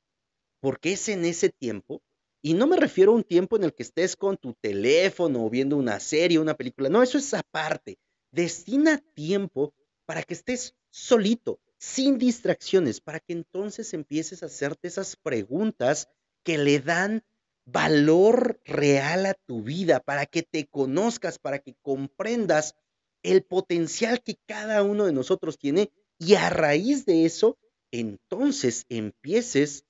porque 0.60 0.92
es 0.92 1.08
en 1.08 1.24
ese 1.24 1.50
tiempo, 1.50 2.02
y 2.42 2.54
no 2.54 2.66
me 2.66 2.76
refiero 2.76 3.12
a 3.12 3.14
un 3.14 3.24
tiempo 3.24 3.56
en 3.56 3.64
el 3.64 3.74
que 3.74 3.84
estés 3.84 4.16
con 4.16 4.36
tu 4.36 4.54
teléfono 4.54 5.44
o 5.44 5.50
viendo 5.50 5.76
una 5.76 6.00
serie, 6.00 6.38
una 6.38 6.56
película, 6.56 6.88
no, 6.88 7.02
eso 7.02 7.18
es 7.18 7.32
aparte. 7.34 7.98
Destina 8.32 8.98
tiempo 9.14 9.74
para 10.06 10.22
que 10.22 10.34
estés 10.34 10.74
solito, 10.90 11.60
sin 11.82 12.16
distracciones, 12.16 13.00
para 13.00 13.18
que 13.18 13.32
entonces 13.32 13.92
empieces 13.92 14.44
a 14.44 14.46
hacerte 14.46 14.86
esas 14.86 15.16
preguntas 15.16 16.08
que 16.44 16.56
le 16.56 16.78
dan 16.78 17.24
valor 17.64 18.60
real 18.64 19.26
a 19.26 19.34
tu 19.34 19.64
vida, 19.64 19.98
para 19.98 20.26
que 20.26 20.44
te 20.44 20.68
conozcas, 20.68 21.40
para 21.40 21.58
que 21.58 21.74
comprendas 21.82 22.76
el 23.24 23.42
potencial 23.42 24.22
que 24.22 24.38
cada 24.46 24.84
uno 24.84 25.06
de 25.06 25.12
nosotros 25.12 25.58
tiene 25.58 25.90
y 26.20 26.36
a 26.36 26.50
raíz 26.50 27.04
de 27.04 27.24
eso, 27.24 27.58
entonces 27.90 28.86
empieces 28.88 29.84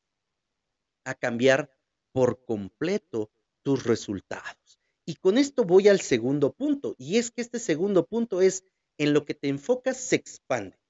a 1.05 1.13
cambiar 1.15 1.77
por 2.13 2.43
completo 2.47 3.31
tus 3.63 3.85
resultados. 3.85 4.81
Y 5.05 5.17
con 5.17 5.37
esto 5.37 5.65
voy 5.65 5.89
al 5.89 6.01
segundo 6.01 6.55
punto, 6.55 6.95
y 6.97 7.19
es 7.19 7.31
que 7.31 7.43
este 7.43 7.59
segundo 7.59 8.07
punto 8.07 8.41
es 8.41 8.65
en 8.97 9.13
lo 9.13 9.27
que 9.27 9.35
te 9.35 9.49
enfocas 9.49 9.99
se 9.99 10.17
expande. 10.17 10.82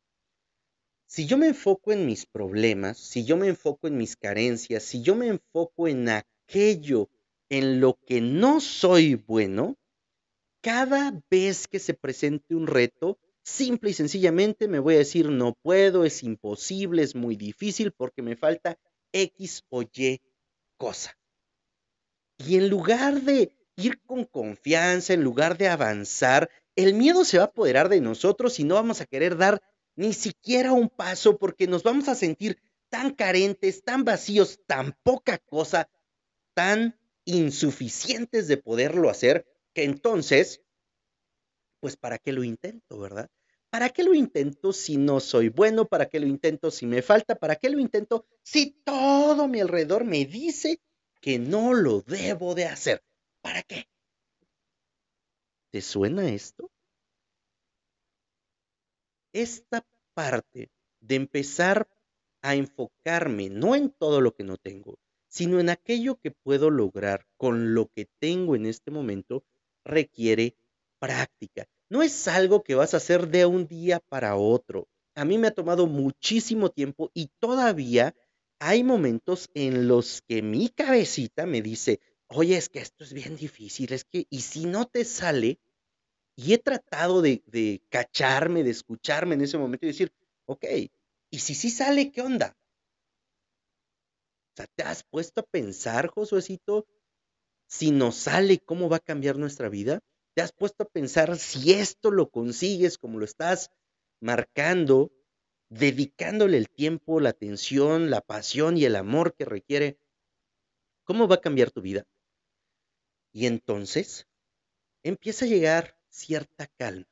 Si 1.15 1.27
yo 1.27 1.37
me 1.37 1.49
enfoco 1.49 1.93
en 1.93 2.07
mis 2.07 2.25
problemas, 2.25 2.97
si 2.97 3.27
yo 3.27 3.37
me 3.37 3.47
enfoco 3.47 3.87
en 3.87 3.99
mis 3.99 4.17
carencias, 4.17 4.83
si 4.83 5.03
yo 5.03 5.15
me 5.15 5.27
enfoco 5.27 5.87
en 5.87 6.09
aquello 6.09 7.11
en 7.51 7.81
lo 7.81 7.99
que 8.07 8.23
no 8.23 8.63
soy 8.63 9.17
bueno, 9.17 9.77
cada 10.63 11.13
vez 11.31 11.69
que 11.69 11.81
se 11.81 11.93
presente 11.93 12.55
un 12.55 12.67
reto, 12.67 13.19
simple 13.43 13.91
y 13.91 13.93
sencillamente 13.93 14.69
me 14.69 14.79
voy 14.79 14.95
a 14.95 15.05
decir 15.05 15.29
no 15.29 15.53
puedo, 15.53 16.07
es 16.07 16.23
imposible, 16.23 17.03
es 17.03 17.15
muy 17.15 17.37
difícil 17.37 17.93
porque 17.93 18.23
me 18.23 18.35
falta 18.35 18.79
X 19.13 19.65
o 19.69 19.83
Y 19.83 20.23
cosa. 20.79 21.15
Y 22.39 22.57
en 22.57 22.71
lugar 22.71 23.21
de 23.21 23.55
ir 23.77 24.01
con 24.07 24.25
confianza, 24.25 25.13
en 25.13 25.23
lugar 25.23 25.59
de 25.59 25.69
avanzar, 25.69 26.49
el 26.75 26.95
miedo 26.95 27.27
se 27.27 27.37
va 27.37 27.45
a 27.45 27.47
apoderar 27.49 27.91
de 27.91 28.01
nosotros 28.01 28.59
y 28.59 28.65
no 28.65 28.77
vamos 28.77 29.03
a 29.03 29.07
querer 29.07 29.37
dar 29.37 29.61
ni 29.97 30.13
siquiera 30.13 30.73
un 30.73 30.89
paso 30.89 31.39
porque 31.39 31.67
nos 31.67 31.83
vamos 31.83 32.09
a 32.09 32.15
sentir 32.15 32.59
tan 32.89 33.15
carentes, 33.15 33.83
tan 33.85 34.05
vacíos, 34.05 34.61
tan 34.67 34.97
poca 35.03 35.39
cosa, 35.39 35.89
tan 36.55 36.99
insuficientes 37.25 38.49
de 38.49 38.57
poderlo 38.57 39.09
hacer, 39.09 39.47
que 39.73 39.85
entonces, 39.85 40.63
pues 41.81 41.97
¿para 41.97 42.19
qué 42.19 42.33
lo 42.33 42.45
intento, 42.45 42.99
verdad? 42.99 43.31
¿Para 43.71 43.89
qué 43.89 44.05
lo 44.05 44.13
intento 44.13 44.75
si 44.75 44.99
no 44.99 45.19
soy 45.21 45.49
bueno? 45.49 45.87
¿Para 45.87 46.07
qué 46.07 46.21
lo 46.21 46.27
intento 46.27 46.71
si 46.71 46.85
me 46.85 47.01
falta? 47.01 47.37
¿Para 47.37 47.57
qué 47.57 47.71
lo 47.71 47.79
intento 47.79 48.27
si 48.43 48.73
todo 48.85 49.49
mi 49.49 49.61
alrededor 49.61 50.05
me 50.05 50.27
dice 50.27 50.81
que 51.21 51.39
no 51.39 51.73
lo 51.73 52.03
debo 52.03 52.55
de 52.55 52.67
hacer? 52.67 53.03
¿Para 53.41 53.63
qué? 53.63 53.89
¿Te 55.71 55.81
suena 55.81 56.29
esto? 56.29 56.72
Esta 59.33 59.87
parte 60.15 60.71
de 61.01 61.15
empezar 61.15 61.89
a 62.43 62.55
enfocarme 62.55 63.49
no 63.51 63.75
en 63.75 63.91
todo 63.91 64.21
lo 64.21 64.35
que 64.35 64.45
no 64.45 64.57
tengo, 64.57 64.99
sino 65.29 65.61
en 65.61 65.71
aquello 65.71 66.21
que 66.21 66.31
puedo 66.31 66.71
lograr 66.71 67.27
con 67.37 67.75
lo 67.75 67.89
que 67.89 68.09
tengo 68.19 68.55
en 68.57 68.67
este 68.67 68.91
momento, 68.91 69.45
requiere 69.85 70.57
práctica. 70.99 71.67
No 71.89 72.03
es 72.03 72.29
algo 72.29 72.63
que 72.63 72.75
vas 72.75 72.95
a 72.95 72.99
hacer 72.99 73.29
de 73.29 73.47
un 73.47 73.67
día 73.67 74.01
para 74.09 74.37
otro. 74.37 74.89
A 75.15 75.25
mí 75.25 75.39
me 75.39 75.49
ha 75.49 75.55
tomado 75.55 75.87
muchísimo 75.87 76.71
tiempo 76.71 77.11
y 77.15 77.31
todavía 77.39 78.15
hay 78.59 78.85
momentos 78.85 79.51
en 79.55 79.89
los 79.89 80.23
que 80.23 80.43
mi 80.43 80.69
cabecita 80.69 81.47
me 81.47 81.63
dice, 81.63 82.01
oye, 82.29 82.57
es 82.57 82.69
que 82.69 82.79
esto 82.79 83.05
es 83.05 83.13
bien 83.13 83.37
difícil, 83.37 83.93
es 83.93 84.05
que, 84.05 84.27
y 84.31 84.41
si 84.41 84.67
no 84.67 84.87
te 84.87 85.05
sale, 85.05 85.59
y 86.43 86.55
he 86.55 86.59
tratado 86.59 87.23
de, 87.23 87.83
cacharme, 87.89 88.65
de 88.65 88.71
escucharme 88.71 89.35
en 89.35 89.43
ese 89.43 89.59
momento 89.59 89.87
y 89.87 89.91
decir, 89.91 90.13
ok, 90.47 90.65
¿y 91.31 91.39
si 91.39 91.55
sí 91.55 91.71
sale, 91.71 92.11
qué 92.11 92.23
onda? 92.23 92.57
O 94.53 94.57
sea, 94.57 94.67
¿te 94.75 94.83
has 94.83 95.05
puesto 95.05 95.43
a 95.43 95.45
pensar, 95.45 96.09
Josuecito, 96.09 96.87
si 97.69 97.91
nos 97.91 98.17
sale, 98.17 98.59
cómo 98.59 98.89
va 98.89 98.97
a 98.97 99.01
cambiar 99.01 99.39
nuestra 99.39 99.69
vida? 99.69 100.01
¿Te 100.35 100.43
has 100.43 100.53
puesto 100.53 100.83
a 100.83 100.89
pensar 100.89 101.37
si 101.39 101.73
esto 101.73 102.11
lo 102.11 102.29
consigues 102.29 102.99
como 102.99 103.19
lo 103.19 103.25
estás 103.25 103.71
marcando, 104.21 105.13
dedicándole 105.69 106.59
el 106.59 106.69
tiempo, 106.69 107.21
la 107.21 107.31
atención, 107.31 108.11
la 108.11 108.21
pasión 108.21 108.77
y 108.77 108.85
el 108.85 108.97
amor 108.97 109.35
que 109.35 109.45
requiere? 109.45 109.99
¿Cómo 111.05 111.29
va 111.29 111.37
a 111.37 111.41
cambiar 111.41 111.71
tu 111.71 111.83
vida? 111.83 112.05
Y 113.33 113.47
entonces 113.47 114.27
empieza 115.03 115.45
a 115.45 115.49
llegar 115.49 116.02
cierta 116.13 116.67
calma. 116.67 117.07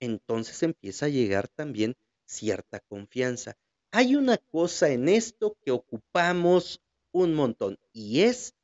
Entonces 0.00 0.62
empieza 0.62 1.06
a 1.06 1.10
llegar 1.10 1.48
también 1.48 1.96
cierta 2.24 2.80
confianza. 2.80 3.56
Hay 3.90 4.16
una 4.16 4.38
cosa 4.38 4.88
en 4.90 5.08
esto 5.08 5.56
que 5.60 5.70
ocupamos 5.70 6.80
un 7.12 7.34
montón 7.34 7.78
y 7.92 8.22
es 8.22 8.54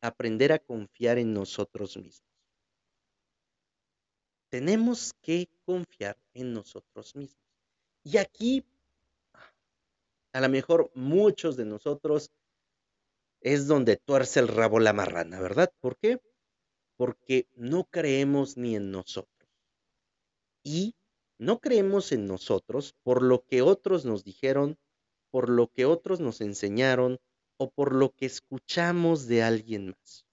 aprender 0.00 0.52
a 0.52 0.58
confiar 0.58 1.18
en 1.18 1.32
nosotros 1.32 1.96
mismos. 1.96 2.22
Tenemos 4.50 5.12
que 5.20 5.48
confiar 5.64 6.16
en 6.32 6.52
nosotros 6.52 7.16
mismos. 7.16 7.42
Y 8.04 8.18
aquí, 8.18 8.64
a 10.32 10.40
lo 10.40 10.48
mejor 10.48 10.92
muchos 10.94 11.56
de 11.56 11.64
nosotros 11.64 12.30
es 13.40 13.66
donde 13.66 13.96
tuerce 13.96 14.40
el 14.40 14.48
rabo 14.48 14.78
la 14.78 14.92
marrana, 14.92 15.40
¿verdad? 15.40 15.72
¿Por 15.80 15.96
qué? 15.96 16.20
Porque 16.96 17.48
no 17.56 17.84
creemos 17.84 18.56
ni 18.56 18.76
en 18.76 18.90
nosotros 18.90 19.33
y 20.64 20.96
no 21.38 21.60
creemos 21.60 22.10
en 22.10 22.26
nosotros 22.26 22.96
por 23.04 23.22
lo 23.22 23.44
que 23.44 23.62
otros 23.62 24.04
nos 24.04 24.24
dijeron 24.24 24.76
por 25.34 25.48
lo 25.48 25.66
que 25.66 25.84
otros 25.84 26.20
nos 26.20 26.40
enseñaron 26.40 27.18
o 27.56 27.68
por 27.68 27.92
lo 27.92 28.14
que 28.14 28.24
escuchamos 28.24 29.26
de 29.26 29.42
alguien 29.42 29.88
más. 29.88 30.24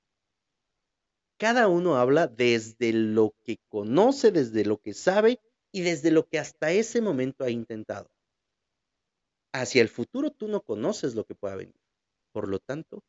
Cada 1.39 1.67
uno 1.67 1.95
habla 1.95 2.27
desde 2.27 2.93
lo 2.93 3.33
que 3.43 3.57
conoce, 3.67 4.31
desde 4.31 4.63
lo 4.63 4.79
que 4.79 4.93
sabe 4.93 5.39
y 5.71 5.81
desde 5.81 6.11
lo 6.11 6.27
que 6.27 6.37
hasta 6.37 6.71
ese 6.71 7.01
momento 7.01 7.43
ha 7.43 7.49
intentado. 7.49 8.11
Hacia 9.53 9.81
el 9.81 9.89
futuro 9.89 10.29
tú 10.29 10.47
no 10.47 10.61
conoces 10.61 11.15
lo 11.15 11.25
que 11.25 11.33
pueda 11.33 11.55
venir. 11.55 11.81
Por 12.31 12.47
lo 12.47 12.59
tanto, 12.59 13.03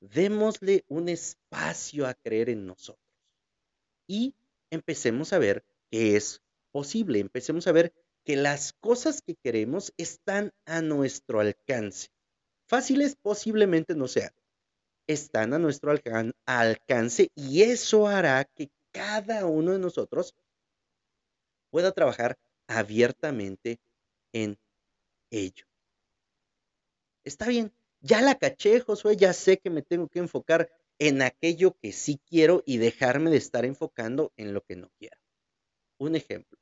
démosle 0.00 0.84
un 0.88 1.08
espacio 1.08 2.08
a 2.08 2.14
creer 2.14 2.50
en 2.50 2.66
nosotros 2.66 3.06
y 4.08 4.34
empecemos 4.70 5.32
a 5.32 5.38
ver 5.38 5.64
que 5.92 6.16
es 6.16 6.42
posible, 6.76 7.20
empecemos 7.20 7.66
a 7.66 7.72
ver 7.72 7.94
que 8.22 8.36
las 8.36 8.74
cosas 8.74 9.22
que 9.22 9.34
queremos 9.34 9.94
están 9.96 10.52
a 10.66 10.82
nuestro 10.82 11.40
alcance. 11.40 12.08
Fáciles 12.68 13.16
posiblemente 13.16 13.94
no 13.94 14.08
sean, 14.08 14.32
están 15.06 15.54
a 15.54 15.58
nuestro 15.58 15.94
alcance 16.44 17.30
y 17.34 17.62
eso 17.62 18.08
hará 18.08 18.44
que 18.44 18.68
cada 18.92 19.46
uno 19.46 19.72
de 19.72 19.78
nosotros 19.78 20.34
pueda 21.70 21.92
trabajar 21.92 22.36
abiertamente 22.66 23.80
en 24.34 24.58
ello. 25.30 25.64
Está 27.24 27.48
bien, 27.48 27.72
ya 28.02 28.20
la 28.20 28.34
caché, 28.34 28.80
Josué, 28.80 29.16
ya 29.16 29.32
sé 29.32 29.56
que 29.56 29.70
me 29.70 29.80
tengo 29.80 30.08
que 30.08 30.18
enfocar 30.18 30.70
en 30.98 31.22
aquello 31.22 31.74
que 31.80 31.92
sí 31.92 32.20
quiero 32.26 32.62
y 32.66 32.76
dejarme 32.76 33.30
de 33.30 33.38
estar 33.38 33.64
enfocando 33.64 34.34
en 34.36 34.52
lo 34.52 34.60
que 34.60 34.76
no 34.76 34.90
quiero. 34.98 35.16
Un 35.96 36.16
ejemplo, 36.16 36.58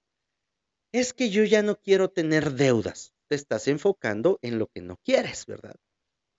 es 0.94 1.12
que 1.12 1.28
yo 1.28 1.42
ya 1.42 1.60
no 1.64 1.74
quiero 1.74 2.08
tener 2.08 2.52
deudas. 2.52 3.12
Te 3.26 3.34
estás 3.34 3.66
enfocando 3.66 4.38
en 4.42 4.60
lo 4.60 4.68
que 4.68 4.80
no 4.80 4.96
quieres, 4.98 5.44
¿verdad? 5.44 5.74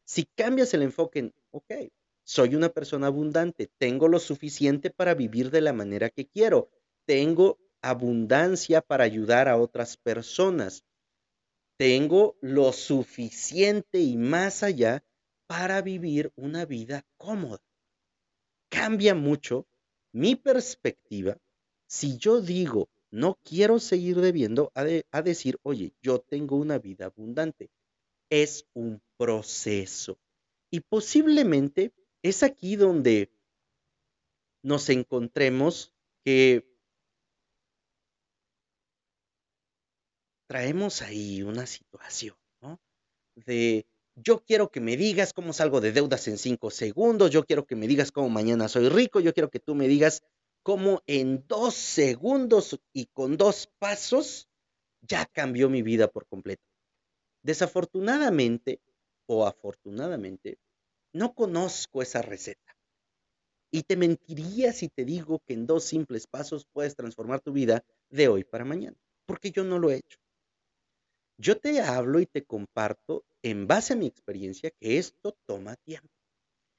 Si 0.05 0.23
cambias 0.23 0.73
el 0.73 0.81
enfoque 0.81 1.19
en, 1.19 1.33
ok, 1.51 1.91
soy 2.23 2.55
una 2.55 2.69
persona 2.69 3.07
abundante, 3.07 3.69
tengo 3.77 4.07
lo 4.07 4.17
suficiente 4.17 4.91
para 4.91 5.13
vivir 5.13 5.51
de 5.51 5.59
la 5.59 5.73
manera 5.73 6.09
que 6.09 6.25
quiero, 6.25 6.69
tengo 7.05 7.59
abundancia 7.81 8.79
para 8.79 9.03
ayudar 9.03 9.49
a 9.49 9.57
otras 9.57 9.97
personas, 9.97 10.85
tengo 11.77 12.37
lo 12.39 12.71
suficiente 12.71 13.99
y 13.99 14.15
más 14.15 14.63
allá 14.63 15.03
para 15.47 15.81
vivir 15.81 16.31
una 16.37 16.63
vida 16.63 17.05
cómoda. 17.17 17.61
Cambia 18.69 19.15
mucho 19.15 19.67
mi 20.13 20.37
perspectiva 20.37 21.37
si 21.87 22.17
yo 22.17 22.41
digo, 22.41 22.89
no 23.15 23.39
quiero 23.43 23.79
seguir 23.79 24.19
debiendo, 24.19 24.73
a, 24.75 24.85
a, 25.11 25.21
decir, 25.21 25.57
oye, 25.63 25.93
yo 26.01 26.19
tengo 26.19 26.57
una 26.57 26.79
vida 26.79 27.05
abundante. 27.05 27.71
Es 28.29 28.67
un 28.73 29.01
proceso. 29.17 30.19
Y 30.69 30.81
posiblemente 30.81 31.93
es 32.21 32.43
aquí 32.43 32.75
donde 32.75 33.31
nos 34.63 34.89
encontremos 34.89 35.93
que 36.25 36.75
traemos 40.47 41.01
ahí 41.01 41.41
una 41.41 41.65
situación, 41.65 42.35
¿no? 42.61 42.81
De 43.35 43.85
yo 44.15 44.43
quiero 44.43 44.71
que 44.71 44.81
me 44.81 44.97
digas 44.97 45.31
cómo 45.31 45.53
salgo 45.53 45.79
de 45.79 45.93
deudas 45.93 46.27
en 46.27 46.37
cinco 46.37 46.69
segundos, 46.69 47.31
yo 47.31 47.45
quiero 47.45 47.65
que 47.65 47.75
me 47.75 47.87
digas 47.87 48.11
cómo 48.11 48.29
mañana 48.29 48.67
soy 48.67 48.89
rico, 48.89 49.21
yo 49.21 49.33
quiero 49.33 49.49
que 49.49 49.59
tú 49.59 49.73
me 49.75 49.87
digas 49.87 50.21
cómo 50.65 51.03
en 51.05 51.45
dos 51.47 51.75
segundos 51.75 52.81
y 52.91 53.05
con 53.05 53.37
dos 53.37 53.69
pasos 53.77 54.49
ya 55.01 55.27
cambió 55.27 55.69
mi 55.69 55.83
vida 55.83 56.07
por 56.07 56.25
completo. 56.25 56.63
Desafortunadamente 57.43 58.81
o 59.27 59.45
afortunadamente, 59.45 60.57
no 61.13 61.35
conozco 61.35 62.01
esa 62.01 62.23
receta. 62.23 62.75
Y 63.71 63.83
te 63.83 63.95
mentiría 63.95 64.73
si 64.73 64.89
te 64.89 65.05
digo 65.05 65.39
que 65.45 65.53
en 65.53 65.67
dos 65.67 65.83
simples 65.83 66.25
pasos 66.25 66.65
puedes 66.73 66.95
transformar 66.95 67.41
tu 67.41 67.51
vida 67.53 67.85
de 68.09 68.27
hoy 68.27 68.43
para 68.43 68.65
mañana, 68.65 68.97
porque 69.27 69.51
yo 69.51 69.63
no 69.63 69.77
lo 69.77 69.91
he 69.91 69.97
hecho. 69.97 70.17
Yo 71.37 71.59
te 71.59 71.79
hablo 71.79 72.19
y 72.19 72.25
te 72.25 72.43
comparto 72.43 73.23
en 73.43 73.67
base 73.67 73.93
a 73.93 73.97
mi 73.97 74.07
experiencia 74.07 74.71
que 74.71 74.97
esto 74.97 75.37
toma 75.45 75.75
tiempo. 75.75 76.09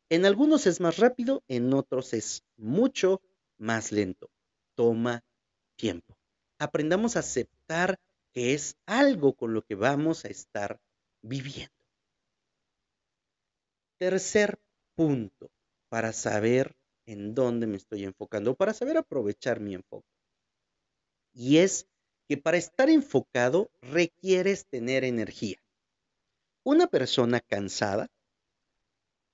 En 0.08 0.24
algunos 0.24 0.66
es 0.66 0.80
más 0.80 0.96
rápido, 0.98 1.44
en 1.46 1.72
otros 1.72 2.14
es 2.14 2.42
mucho 2.56 3.20
más 3.58 3.92
lento. 3.92 4.30
Toma 4.74 5.24
tiempo. 5.76 6.16
Aprendamos 6.58 7.16
a 7.16 7.20
aceptar 7.20 7.98
que 8.32 8.54
es 8.54 8.76
algo 8.86 9.34
con 9.34 9.54
lo 9.54 9.62
que 9.62 9.74
vamos 9.74 10.24
a 10.24 10.28
estar 10.28 10.80
viviendo. 11.22 11.72
Tercer 13.98 14.58
punto 14.94 15.50
para 15.88 16.12
saber 16.12 16.76
en 17.06 17.34
dónde 17.34 17.66
me 17.66 17.76
estoy 17.76 18.04
enfocando, 18.04 18.54
para 18.54 18.74
saber 18.74 18.98
aprovechar 18.98 19.60
mi 19.60 19.74
enfoque. 19.74 20.08
Y 21.32 21.58
es 21.58 21.88
que 22.28 22.36
para 22.36 22.56
estar 22.56 22.90
enfocado 22.90 23.70
requieres 23.80 24.66
tener 24.66 25.04
energía. 25.04 25.58
Una 26.64 26.88
persona 26.88 27.40
cansada 27.40 28.10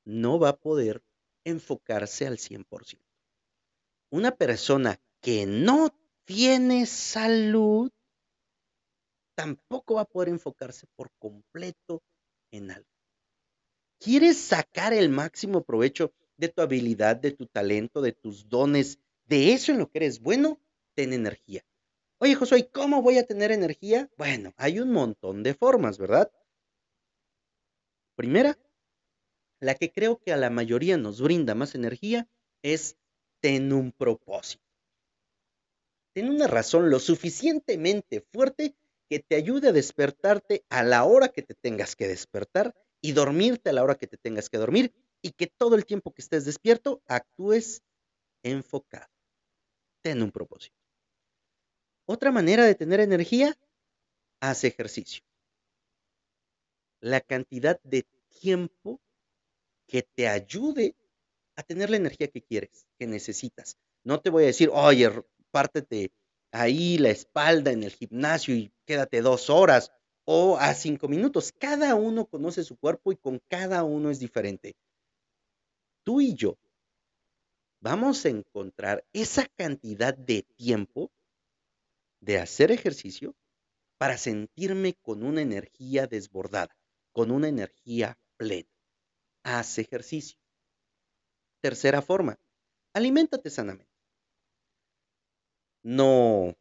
no 0.05 0.39
va 0.39 0.51
a 0.51 0.57
poder 0.57 1.03
enfocarse 1.45 2.27
al 2.27 2.39
100%. 2.39 2.99
Una 4.13 4.31
persona 4.31 5.01
que 5.23 5.47
no 5.47 5.89
tiene 6.27 6.85
salud 6.85 7.91
tampoco 9.35 9.95
va 9.95 10.03
a 10.03 10.05
poder 10.05 10.29
enfocarse 10.29 10.87
por 10.95 11.11
completo 11.19 12.03
en 12.51 12.73
algo. 12.73 12.91
¿Quieres 13.99 14.37
sacar 14.37 14.93
el 14.93 15.09
máximo 15.09 15.65
provecho 15.65 16.13
de 16.37 16.49
tu 16.49 16.61
habilidad, 16.61 17.17
de 17.17 17.31
tu 17.31 17.47
talento, 17.47 18.03
de 18.03 18.13
tus 18.13 18.51
dones, 18.51 18.99
de 19.25 19.55
eso 19.55 19.73
en 19.73 19.79
lo 19.79 19.89
que 19.89 20.01
eres 20.01 20.21
bueno? 20.21 20.61
Ten 20.95 21.15
energía. 21.15 21.65
Oye, 22.19 22.35
Josué, 22.35 22.69
¿cómo 22.69 23.01
voy 23.01 23.17
a 23.17 23.27
tener 23.27 23.51
energía? 23.51 24.11
Bueno, 24.19 24.53
hay 24.59 24.79
un 24.79 24.93
montón 24.93 25.43
de 25.43 25.55
formas, 25.55 25.97
¿verdad? 25.97 26.31
Primera, 28.15 28.59
la 29.59 29.75
que 29.75 29.91
creo 29.91 30.19
que 30.19 30.35
a 30.35 30.37
la 30.37 30.51
mayoría 30.51 30.99
nos 30.99 31.23
brinda 31.23 31.55
más 31.55 31.75
energía 31.75 32.29
es 32.63 32.99
ten 33.43 33.73
un 33.73 33.93
propósito. 33.93 34.65
Ten 36.15 36.29
una 36.29 36.47
razón 36.47 36.91
lo 36.91 37.01
suficientemente 37.01 38.25
fuerte 38.33 38.77
que 39.11 39.19
te 39.19 39.35
ayude 39.35 39.69
a 39.69 39.73
despertarte 39.73 40.65
a 40.71 40.83
la 40.83 41.05
hora 41.05 41.29
que 41.29 41.43
te 41.43 41.55
tengas 41.55 41.97
que 41.97 42.07
despertar 42.07 42.75
y 43.03 43.13
dormirte 43.13 43.71
a 43.71 43.73
la 43.73 43.83
hora 43.83 43.97
que 43.97 44.07
te 44.07 44.17
tengas 44.17 44.49
que 44.49 44.59
dormir 44.59 44.95
y 45.21 45.33
que 45.33 45.49
todo 45.49 45.75
el 45.75 45.85
tiempo 45.85 46.13
que 46.13 46.23
estés 46.23 46.45
despierto 46.45 47.03
actúes 47.07 47.83
enfocado. 48.43 49.11
Ten 50.03 50.23
un 50.23 50.31
propósito. 50.31 50.77
Otra 52.07 52.31
manera 52.31 52.65
de 52.65 52.75
tener 52.75 53.01
energía, 53.01 53.57
haz 54.41 54.65
ejercicio. 54.65 55.23
La 57.01 57.21
cantidad 57.21 57.81
de 57.83 58.07
tiempo 58.29 59.01
que 59.87 60.03
te 60.03 60.29
ayude 60.29 60.95
a 61.57 61.63
tener 61.63 61.91
la 61.91 61.97
energía 61.97 62.29
que 62.29 62.43
quieres, 62.43 62.87
que 62.99 63.07
necesitas. 63.07 63.77
No 64.05 64.21
te 64.21 64.31
voy 64.31 64.45
a 64.45 64.47
decir, 64.47 64.71
oye, 64.73 65.11
pártete 65.51 66.13
ahí 66.51 66.99
la 66.99 67.11
espalda 67.11 67.71
en 67.73 67.83
el 67.83 67.93
gimnasio 67.93 68.55
y 68.55 68.73
quédate 68.85 69.23
dos 69.23 69.51
horas 69.51 69.91
o 70.25 70.57
a 70.59 70.75
cinco 70.75 71.09
minutos. 71.09 71.53
Cada 71.53 71.95
uno 71.95 72.27
conoce 72.27 72.65
su 72.65 72.77
cuerpo 72.77 73.13
y 73.13 73.17
con 73.17 73.41
cada 73.49 73.85
uno 73.85 74.11
es 74.11 74.19
diferente. 74.19 74.75
Tú 76.05 76.21
y 76.21 76.35
yo 76.35 76.59
vamos 77.81 78.25
a 78.25 78.29
encontrar 78.29 79.05
esa 79.13 79.47
cantidad 79.47 80.17
de 80.17 80.43
tiempo 80.57 81.11
de 82.21 82.39
hacer 82.39 82.71
ejercicio 82.71 83.35
para 83.99 84.19
sentirme 84.19 84.95
con 84.95 85.23
una 85.23 85.43
energía 85.43 86.07
desbordada, 86.07 86.77
con 87.13 87.31
una 87.31 87.49
energía 87.49 88.19
plena. 88.37 88.69
Haz 89.45 89.79
ejercicio. 89.79 90.42
Tercera 91.63 92.03
forma, 92.03 92.39
aliméntate 92.93 93.49
sanamente. 93.49 93.91
No 95.83 96.55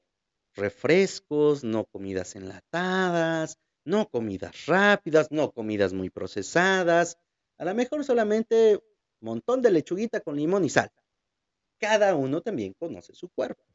refrescos, 0.53 1.63
no 1.63 1.85
comidas 1.85 2.35
enlatadas, 2.35 3.57
no 3.83 4.07
comidas 4.09 4.65
rápidas, 4.67 5.29
no 5.31 5.51
comidas 5.51 5.91
muy 5.91 6.09
procesadas. 6.09 7.17
A 7.57 7.65
lo 7.65 7.75
mejor 7.75 8.05
solamente 8.05 8.75
un 8.75 9.25
montón 9.25 9.61
de 9.61 9.71
lechuguita 9.71 10.21
con 10.21 10.37
limón 10.37 10.63
y 10.63 10.69
sal. 10.69 10.89
Cada 11.79 12.15
uno 12.15 12.41
también 12.41 12.73
conoce 12.79 13.13
su 13.13 13.27
cuerpo 13.29 13.65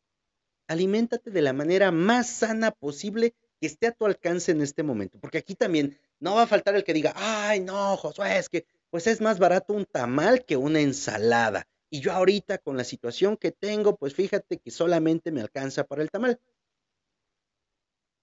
aliméntate 0.68 1.30
de 1.30 1.42
la 1.42 1.52
manera 1.52 1.90
más 1.90 2.28
sana 2.28 2.70
posible 2.70 3.34
que 3.60 3.66
esté 3.66 3.86
a 3.88 3.92
tu 3.92 4.04
alcance 4.04 4.52
en 4.52 4.60
este 4.60 4.82
momento. 4.82 5.18
Porque 5.18 5.38
aquí 5.38 5.54
también 5.54 5.98
no 6.20 6.34
va 6.34 6.42
a 6.42 6.46
faltar 6.46 6.74
el 6.74 6.84
que 6.84 6.92
diga, 6.92 7.12
ay, 7.16 7.60
no, 7.60 7.96
Josué, 7.96 8.38
es 8.38 8.48
que 8.48 8.66
pues 8.96 9.08
es 9.08 9.20
más 9.20 9.38
barato 9.38 9.74
un 9.74 9.84
tamal 9.84 10.46
que 10.46 10.56
una 10.56 10.80
ensalada. 10.80 11.68
Y 11.90 12.00
yo 12.00 12.12
ahorita 12.12 12.56
con 12.56 12.78
la 12.78 12.84
situación 12.84 13.36
que 13.36 13.52
tengo, 13.52 13.98
pues 13.98 14.14
fíjate 14.14 14.56
que 14.56 14.70
solamente 14.70 15.30
me 15.32 15.42
alcanza 15.42 15.84
para 15.84 16.00
el 16.00 16.10
tamal. 16.10 16.40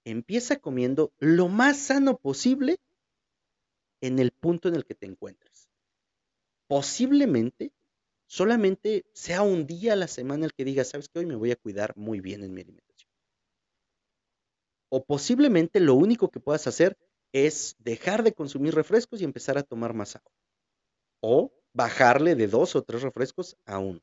Empieza 0.03 0.55
comiendo 0.55 1.13
lo 1.19 1.47
más 1.47 1.77
sano 1.77 2.17
posible 2.17 2.77
en 4.01 4.17
el 4.17 4.31
punto 4.31 4.67
en 4.67 4.73
el 4.73 4.83
que 4.83 4.95
te 4.95 5.05
encuentres. 5.05 5.69
Posiblemente 6.65 7.71
solamente 8.25 9.05
sea 9.13 9.43
un 9.43 9.67
día 9.67 9.93
a 9.93 9.95
la 9.95 10.07
semana 10.07 10.45
el 10.45 10.53
que 10.53 10.65
digas, 10.65 10.89
sabes 10.89 11.07
que 11.07 11.19
hoy 11.19 11.27
me 11.27 11.35
voy 11.35 11.51
a 11.51 11.55
cuidar 11.55 11.95
muy 11.95 12.19
bien 12.19 12.43
en 12.43 12.51
mi 12.51 12.61
alimentación. 12.61 13.11
O 14.89 15.05
posiblemente 15.05 15.79
lo 15.79 15.93
único 15.93 16.31
que 16.31 16.39
puedas 16.39 16.65
hacer 16.65 16.97
es 17.31 17.75
dejar 17.77 18.23
de 18.23 18.33
consumir 18.33 18.73
refrescos 18.73 19.21
y 19.21 19.23
empezar 19.23 19.59
a 19.59 19.63
tomar 19.63 19.93
más 19.93 20.15
agua. 20.15 20.31
O 21.23 21.53
bajarle 21.73 22.35
de 22.35 22.47
dos 22.47 22.75
o 22.75 22.83
tres 22.83 23.01
refrescos 23.01 23.55
a 23.65 23.79
uno. 23.79 24.01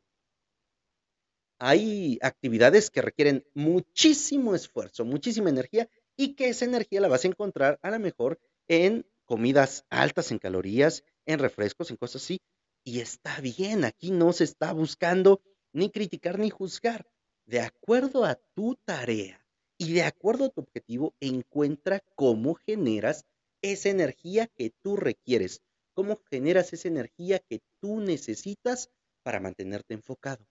Hay 1.59 2.19
actividades 2.23 2.89
que 2.89 3.03
requieren 3.03 3.45
muchísimo 3.53 4.55
esfuerzo, 4.55 5.05
muchísima 5.05 5.51
energía 5.51 5.91
y 6.17 6.35
que 6.35 6.49
esa 6.49 6.65
energía 6.65 7.03
la 7.03 7.09
vas 7.09 7.25
a 7.25 7.29
encontrar 7.29 7.79
a 7.83 7.91
lo 7.91 7.99
mejor 7.99 8.41
en 8.69 9.07
comidas 9.27 9.85
altas 9.91 10.31
en 10.31 10.39
calorías, 10.39 11.05
en 11.27 11.39
refrescos, 11.39 11.91
en 11.91 11.99
cosas 11.99 12.23
así. 12.23 12.41
Y 12.83 13.01
está 13.01 13.39
bien, 13.43 13.85
aquí 13.85 14.11
no 14.11 14.33
se 14.33 14.45
está 14.45 14.73
buscando 14.73 15.43
ni 15.75 15.91
criticar 15.91 16.39
ni 16.39 16.49
juzgar. 16.49 17.07
De 17.45 17.61
acuerdo 17.61 18.25
a 18.25 18.37
tu 18.55 18.77
tarea 18.87 19.45
y 19.77 19.93
de 19.93 20.05
acuerdo 20.05 20.47
a 20.47 20.49
tu 20.49 20.63
objetivo, 20.63 21.15
encuentra 21.21 22.01
cómo 22.15 22.55
generas 22.55 23.27
esa 23.61 23.91
energía 23.91 24.47
que 24.47 24.71
tú 24.83 24.97
requieres, 24.97 25.63
cómo 26.01 26.19
generas 26.31 26.73
esa 26.73 26.89
energía 26.89 27.41
que 27.41 27.61
tú 27.79 28.01
necesitas 28.01 28.91
para 29.23 29.39
mantenerte 29.39 29.93
enfocado. 29.93 30.47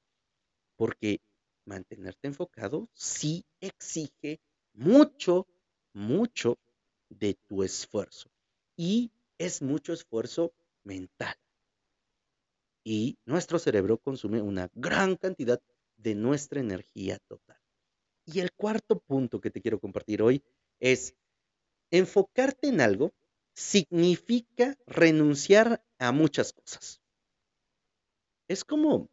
Porque 0.76 1.22
mantenerte 1.66 2.28
enfocado 2.28 2.88
sí 2.94 3.48
exige 3.60 4.40
mucho, 4.74 5.48
mucho 5.92 6.60
de 7.10 7.34
tu 7.48 7.64
esfuerzo. 7.64 8.30
Y 8.78 9.12
es 9.40 9.64
mucho 9.64 9.92
esfuerzo 9.92 10.54
mental. 10.84 11.36
Y 12.84 13.18
nuestro 13.26 13.58
cerebro 13.58 13.98
consume 13.98 14.44
una 14.44 14.70
gran 14.76 15.16
cantidad 15.16 15.60
de 15.98 16.14
nuestra 16.14 16.60
energía 16.60 17.18
total. 17.28 17.58
Y 18.24 18.40
el 18.42 18.52
cuarto 18.52 19.00
punto 19.00 19.42
que 19.42 19.50
te 19.50 19.62
quiero 19.62 19.80
compartir 19.80 20.22
hoy 20.22 20.44
es 20.80 21.16
enfocarte 21.90 22.68
en 22.68 22.82
algo 22.82 23.16
significa 23.60 24.78
renunciar 24.88 25.84
a 26.00 26.14
muchas 26.14 26.54
cosas. 26.54 27.02
Es 28.48 28.64
como 28.64 29.10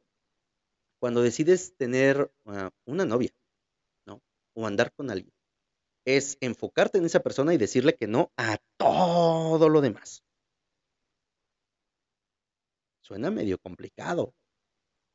cuando 1.00 1.20
decides 1.20 1.76
tener 1.76 2.32
uh, 2.44 2.70
una 2.84 3.04
novia, 3.04 3.30
¿no? 4.06 4.22
O 4.54 4.66
andar 4.66 4.92
con 4.92 5.10
alguien. 5.10 5.32
Es 6.04 6.38
enfocarte 6.40 6.98
en 6.98 7.06
esa 7.06 7.20
persona 7.20 7.52
y 7.54 7.58
decirle 7.58 7.96
que 7.96 8.06
no 8.06 8.30
a 8.36 8.58
todo 8.76 9.68
lo 9.68 9.80
demás. 9.80 10.22
Suena 13.02 13.32
medio 13.32 13.58
complicado 13.58 14.32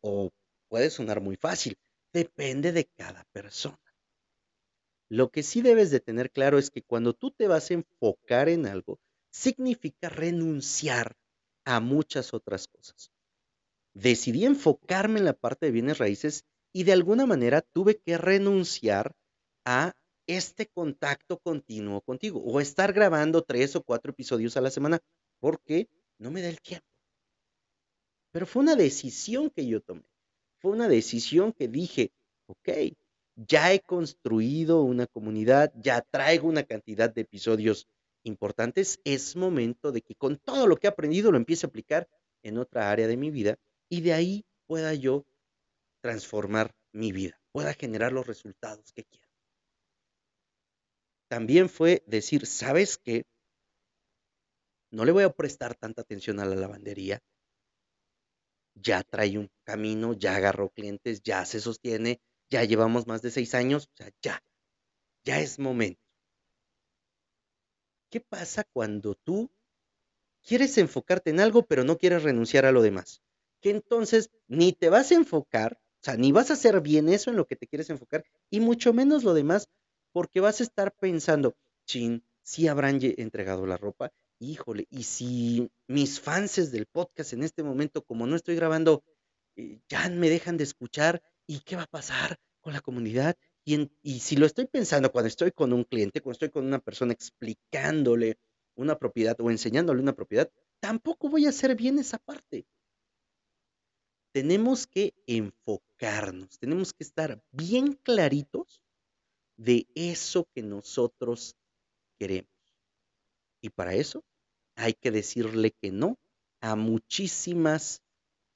o 0.02 0.30
puede 0.68 0.90
sonar 0.90 1.22
muy 1.22 1.38
fácil. 1.38 1.78
Depende 2.12 2.74
de 2.74 2.86
cada 2.98 3.24
persona. 3.32 3.80
Lo 5.10 5.30
que 5.30 5.42
sí 5.42 5.62
debes 5.62 5.90
de 5.90 6.02
tener 6.02 6.32
claro 6.32 6.58
es 6.58 6.70
que 6.70 6.84
cuando 6.84 7.14
tú 7.14 7.32
te 7.32 7.48
vas 7.48 7.72
a 7.72 7.76
enfocar 7.76 8.50
en 8.50 8.66
algo, 8.66 9.00
significa 9.32 10.10
renunciar 10.10 11.16
a 11.66 11.80
muchas 11.80 12.34
otras 12.34 12.68
cosas. 12.68 13.12
Decidí 13.94 14.46
enfocarme 14.46 15.20
en 15.20 15.26
la 15.26 15.34
parte 15.34 15.66
de 15.66 15.72
bienes 15.72 15.98
raíces 15.98 16.46
y 16.72 16.84
de 16.84 16.94
alguna 16.94 17.26
manera 17.26 17.62
tuve 17.62 17.98
que 17.98 18.18
renunciar 18.18 19.16
a 19.66 19.94
este 20.28 20.68
contacto 20.68 21.40
continuo 21.40 22.02
contigo 22.02 22.42
o 22.42 22.62
estar 22.62 22.94
grabando 22.94 23.42
tres 23.42 23.76
o 23.76 23.84
cuatro 23.84 24.12
episodios 24.12 24.56
a 24.56 24.62
la 24.62 24.72
semana 24.72 25.00
porque 25.40 25.90
no 26.20 26.32
me 26.32 26.42
da 26.42 26.50
el 26.50 26.62
tiempo. 26.62 26.88
Pero 28.32 28.46
fue 28.46 28.62
una 28.62 28.76
decisión 28.76 29.50
que 29.50 29.66
yo 29.68 29.82
tomé. 29.82 30.06
Fue 30.60 30.72
una 30.72 30.88
decisión 30.88 31.52
que 31.52 31.68
dije, 31.68 32.12
ok, 32.46 32.70
ya 33.36 33.74
he 33.74 33.82
construido 33.82 34.84
una 34.84 35.08
comunidad, 35.08 35.74
ya 35.76 36.02
traigo 36.02 36.48
una 36.48 36.64
cantidad 36.64 37.10
de 37.14 37.22
episodios 37.22 37.88
importantes, 38.24 39.00
es 39.04 39.36
momento 39.36 39.92
de 39.92 40.02
que 40.02 40.16
con 40.16 40.38
todo 40.38 40.68
lo 40.68 40.78
que 40.78 40.88
he 40.88 40.90
aprendido 40.90 41.32
lo 41.32 41.38
empiece 41.38 41.66
a 41.66 41.70
aplicar 41.70 42.10
en 42.44 42.58
otra 42.58 42.92
área 42.92 43.08
de 43.08 43.18
mi 43.18 43.32
vida 43.32 43.58
y 43.90 44.02
de 44.02 44.14
ahí 44.14 44.46
pueda 44.68 44.94
yo 44.94 45.26
transformar 46.02 46.74
mi 46.92 47.12
vida, 47.12 47.40
pueda 47.52 47.74
generar 47.74 48.12
los 48.12 48.28
resultados 48.28 48.92
que 48.94 49.04
quiero. 49.04 49.28
También 51.30 51.70
fue 51.70 52.04
decir, 52.08 52.46
¿sabes 52.46 52.98
qué? 52.98 53.24
No 54.92 55.06
le 55.06 55.14
voy 55.14 55.24
a 55.24 55.30
prestar 55.30 55.76
tanta 55.76 56.02
atención 56.02 56.40
a 56.40 56.46
la 56.46 56.56
lavandería. 56.56 57.24
Ya 58.76 59.04
trae 59.04 59.38
un 59.38 59.50
camino, 59.64 60.14
ya 60.14 60.36
agarró 60.36 60.70
clientes, 60.70 61.22
ya 61.24 61.46
se 61.46 61.62
sostiene, 61.62 62.20
ya 62.50 62.66
llevamos 62.66 63.08
más 63.08 63.22
de 63.22 63.32
seis 63.32 63.56
años, 63.56 63.88
o 63.94 63.96
sea, 63.96 64.12
ya, 64.22 64.44
ya 65.24 65.40
es 65.40 65.60
momento. 65.60 66.11
¿Qué 68.12 68.20
pasa 68.20 68.66
cuando 68.66 69.16
tú 69.16 69.50
quieres 70.44 70.78
enfocarte 70.78 71.30
en 71.30 71.40
algo, 71.40 71.66
pero 71.66 71.86
no 71.86 71.98
quieres 71.98 72.24
renunciar 72.24 72.66
a 72.66 72.74
lo 72.74 72.82
demás? 72.82 73.22
Que 73.62 73.70
entonces 73.70 74.30
ni 74.50 74.74
te 74.74 74.90
vas 74.90 75.12
a 75.12 75.16
enfocar, 75.16 75.80
o 76.02 76.04
sea, 76.04 76.18
ni 76.18 76.34
vas 76.34 76.50
a 76.50 76.56
hacer 76.56 76.82
bien 76.82 77.08
eso 77.08 77.30
en 77.30 77.38
lo 77.38 77.48
que 77.48 77.56
te 77.56 77.68
quieres 77.68 77.90
enfocar, 77.90 78.26
y 78.50 78.60
mucho 78.60 78.92
menos 78.92 79.24
lo 79.24 79.34
demás, 79.34 79.70
porque 80.12 80.42
vas 80.42 80.60
a 80.60 80.64
estar 80.64 80.94
pensando, 80.94 81.56
chin, 81.86 82.26
si 82.44 82.68
habrán 82.68 83.00
entregado 83.02 83.66
la 83.66 83.78
ropa, 83.78 84.12
híjole, 84.40 84.88
y 84.90 85.04
si 85.04 85.72
mis 85.88 86.20
fans 86.20 86.70
del 86.70 86.88
podcast 86.88 87.32
en 87.32 87.44
este 87.44 87.64
momento, 87.64 88.04
como 88.04 88.28
no 88.28 88.36
estoy 88.36 88.58
grabando, 88.58 89.06
eh, 89.56 89.80
ya 89.88 90.10
me 90.10 90.30
dejan 90.30 90.58
de 90.58 90.66
escuchar, 90.66 91.24
¿y 91.48 91.62
qué 91.62 91.78
va 91.78 91.84
a 91.84 91.88
pasar 91.88 92.40
con 92.60 92.74
la 92.74 92.82
comunidad? 92.82 93.38
Y, 94.02 94.20
si 94.20 94.36
lo 94.36 94.46
estoy 94.46 94.68
pensando 94.68 95.12
cuando 95.12 95.28
estoy 95.28 95.52
con 95.52 95.72
un 95.72 95.84
cliente, 95.84 96.22
cuando 96.22 96.34
estoy 96.34 96.50
con 96.50 96.66
una 96.66 96.80
persona 96.80 97.14
explicándole 97.14 98.38
una 98.76 98.98
propiedad 98.98 99.40
o 99.40 99.50
enseñándole 99.50 100.02
una 100.02 100.16
propiedad, 100.16 100.52
tampoco 100.80 101.30
voy 101.30 101.46
a 101.46 101.50
hacer 101.50 101.76
bien 101.76 102.00
esa 102.00 102.18
parte. 102.18 102.66
Tenemos 104.34 104.88
que 104.88 105.14
enfocarnos, 105.28 106.58
tenemos 106.58 106.94
que 106.94 107.04
estar 107.04 107.44
bien 107.52 107.94
claritos 107.94 108.82
de 109.58 109.88
eso 109.94 110.48
que 110.54 110.64
nosotros 110.64 111.56
queremos. 112.18 112.50
Y 113.62 113.70
para 113.70 113.94
eso 113.94 114.24
hay 114.76 114.94
que 114.94 115.12
decirle 115.12 115.72
que 115.72 115.92
no 115.92 116.18
a 116.62 116.76
muchísimas 116.76 118.02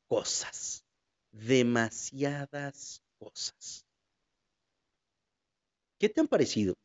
cosas 0.07 0.85
demasiadas 1.31 3.03
cosas. 3.17 3.84
¿Qué 5.97 6.09
te 6.09 6.19
han 6.19 6.27
parecido 6.27 6.75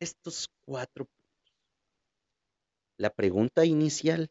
estos 0.00 0.48
cuatro 0.64 1.06
puntos? 1.06 1.54
La 2.96 3.10
pregunta 3.10 3.64
inicial, 3.64 4.30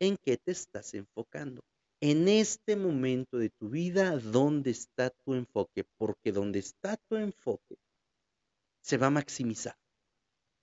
¿en 0.00 0.16
qué 0.16 0.36
te 0.36 0.50
estás 0.50 0.94
enfocando? 0.94 1.62
En 2.00 2.28
este 2.28 2.74
momento 2.74 3.38
de 3.38 3.50
tu 3.50 3.68
vida, 3.68 4.18
¿dónde 4.18 4.70
está 4.70 5.10
tu 5.10 5.34
enfoque? 5.34 5.84
Porque 5.98 6.32
donde 6.32 6.58
está 6.58 6.96
tu 6.96 7.16
enfoque, 7.16 7.76
se 8.82 8.96
va 8.96 9.08
a 9.08 9.10
maximizar. 9.10 9.76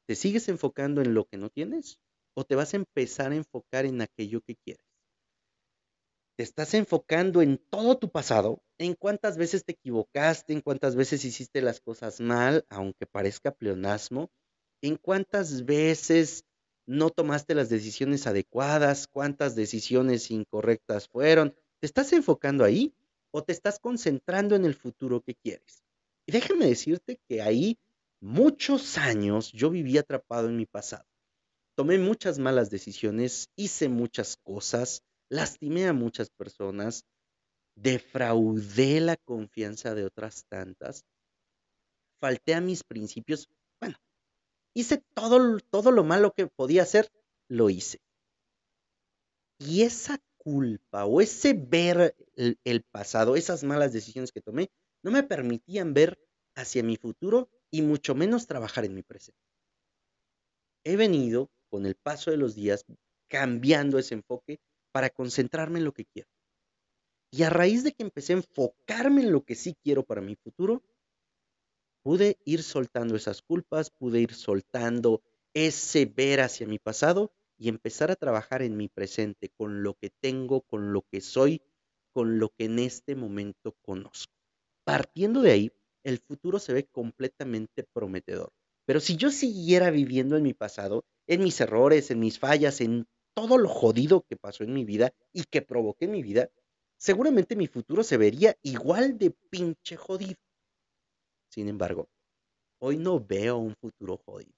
¿Te 0.08 0.16
sigues 0.16 0.50
enfocando 0.50 1.02
en 1.02 1.14
lo 1.14 1.26
que 1.26 1.38
no 1.38 1.50
tienes? 1.50 2.00
¿O 2.34 2.44
te 2.44 2.56
vas 2.56 2.74
a 2.74 2.78
empezar 2.78 3.32
a 3.32 3.36
enfocar 3.36 3.86
en 3.86 4.02
aquello 4.02 4.42
que 4.42 4.56
quieres? 4.56 4.87
Te 6.38 6.44
estás 6.44 6.76
enfocando 6.76 7.42
en 7.42 7.58
todo 7.58 7.98
tu 7.98 8.12
pasado, 8.12 8.62
en 8.78 8.94
cuántas 8.94 9.38
veces 9.38 9.66
te 9.66 9.72
equivocaste, 9.72 10.54
en 10.54 10.62
cuántas 10.62 10.96
veces 10.96 11.26
hiciste 11.26 11.64
las 11.64 11.82
cosas 11.82 12.22
mal, 12.22 12.64
aunque 12.70 13.08
parezca 13.08 13.52
pleonasmo, 13.52 14.30
en 14.84 14.98
cuántas 14.98 15.66
veces 15.66 16.46
no 16.86 17.10
tomaste 17.10 17.56
las 17.56 17.70
decisiones 17.70 18.28
adecuadas, 18.28 19.08
cuántas 19.08 19.56
decisiones 19.56 20.30
incorrectas 20.30 21.08
fueron. 21.08 21.56
¿Te 21.80 21.88
estás 21.88 22.14
enfocando 22.14 22.64
ahí 22.64 22.94
o 23.32 23.44
te 23.44 23.52
estás 23.52 23.80
concentrando 23.80 24.56
en 24.56 24.66
el 24.66 24.76
futuro 24.76 25.22
que 25.22 25.34
quieres? 25.34 25.82
Y 26.28 26.34
déjame 26.34 26.68
decirte 26.68 27.20
que 27.28 27.42
ahí 27.42 27.80
muchos 28.22 29.00
años 29.00 29.52
yo 29.54 29.72
viví 29.72 29.98
atrapado 29.98 30.50
en 30.50 30.58
mi 30.58 30.68
pasado. 30.68 31.06
Tomé 31.76 31.98
muchas 31.98 32.38
malas 32.38 32.70
decisiones, 32.70 33.50
hice 33.56 33.90
muchas 33.90 34.38
cosas, 34.38 35.04
lastimé 35.30 35.88
a 35.88 35.94
muchas 35.94 36.30
personas, 36.30 37.06
defraudé 37.76 39.00
la 39.02 39.18
confianza 39.18 39.94
de 39.96 40.06
otras 40.06 40.46
tantas, 40.50 41.06
falté 42.20 42.54
a 42.54 42.62
mis 42.62 42.84
principios, 42.84 43.50
bueno, 43.80 43.98
hice 44.74 45.04
todo, 45.14 45.60
todo 45.70 45.92
lo 45.92 46.04
malo 46.04 46.34
que 46.34 46.48
podía 46.48 46.84
hacer, 46.84 47.12
lo 47.48 47.70
hice. 47.70 48.00
Y 49.60 49.84
esa 49.84 50.20
culpa 50.38 51.06
o 51.06 51.22
ese 51.22 51.54
ver 51.54 52.16
el, 52.36 52.60
el 52.64 52.84
pasado, 52.84 53.36
esas 53.36 53.64
malas 53.64 53.94
decisiones 53.94 54.32
que 54.32 54.42
tomé, 54.42 54.70
no 55.04 55.12
me 55.12 55.24
permitían 55.24 55.94
ver 55.94 56.20
hacia 56.56 56.84
mi 56.84 56.96
futuro 56.96 57.50
y 57.72 57.82
mucho 57.82 58.16
menos 58.16 58.48
trabajar 58.48 58.86
en 58.86 58.96
mi 58.96 59.04
presente. 59.04 59.40
He 60.84 60.96
venido, 60.96 61.52
con 61.70 61.86
el 61.86 61.96
paso 61.96 62.32
de 62.32 62.38
los 62.38 62.56
días, 62.56 62.86
cambiando 63.30 64.00
ese 64.00 64.16
enfoque 64.16 64.60
para 64.98 65.12
concentrarme 65.12 65.78
en 65.78 65.86
lo 65.86 65.94
que 65.94 66.06
quiero. 66.06 66.28
Y 67.32 67.44
a 67.44 67.52
raíz 67.52 67.84
de 67.84 67.92
que 67.92 68.02
empecé 68.02 68.34
a 68.34 68.38
enfocarme 68.38 69.22
en 69.22 69.32
lo 69.32 69.46
que 69.46 69.54
sí 69.54 69.76
quiero 69.84 70.02
para 70.02 70.22
mi 70.22 70.36
futuro, 70.36 70.82
pude 72.02 72.40
ir 72.46 72.64
soltando 72.64 73.16
esas 73.16 73.44
culpas, 73.44 73.92
pude 73.92 74.22
ir 74.22 74.34
soltando 74.34 75.22
ese 75.54 76.08
ver 76.08 76.42
hacia 76.42 76.66
mi 76.66 76.80
pasado 76.80 77.32
y 77.60 77.70
empezar 77.70 78.10
a 78.10 78.16
trabajar 78.16 78.64
en 78.64 78.76
mi 78.76 78.88
presente, 78.88 79.50
con 79.50 79.84
lo 79.84 79.94
que 79.94 80.10
tengo, 80.10 80.62
con 80.62 80.94
lo 80.94 81.04
que 81.04 81.22
soy, 81.22 81.62
con 82.12 82.40
lo 82.40 82.50
que 82.50 82.66
en 82.66 82.80
este 82.80 83.16
momento 83.16 83.78
conozco. 83.84 84.34
Partiendo 84.84 85.44
de 85.44 85.52
ahí, 85.52 85.72
el 86.04 86.18
futuro 86.18 86.58
se 86.58 86.74
ve 86.74 86.88
completamente 86.88 87.84
prometedor. 87.84 88.52
Pero 88.88 89.00
si 89.00 89.16
yo 89.16 89.30
siguiera 89.30 89.92
viviendo 89.92 90.38
en 90.38 90.42
mi 90.42 90.56
pasado, 90.56 91.06
en 91.28 91.44
mis 91.44 91.62
errores, 91.62 92.10
en 92.10 92.20
mis 92.20 92.40
fallas, 92.40 92.82
en 92.82 93.06
todo 93.38 93.60
lo 93.60 93.70
jodido 93.70 94.26
que 94.26 94.36
pasó 94.36 94.64
en 94.64 94.74
mi 94.74 94.84
vida 94.84 95.14
y 95.32 95.44
que 95.44 95.62
provoqué 95.62 96.06
en 96.06 96.12
mi 96.12 96.24
vida, 96.24 96.50
seguramente 96.96 97.56
mi 97.56 97.68
futuro 97.68 98.04
se 98.04 98.18
vería 98.18 98.58
igual 98.64 99.20
de 99.20 99.30
pinche 99.30 99.96
jodido. 99.96 100.40
Sin 101.48 101.68
embargo, 101.68 102.10
hoy 102.80 102.98
no 102.98 103.24
veo 103.24 103.58
un 103.58 103.76
futuro 103.76 104.18
jodido. 104.26 104.58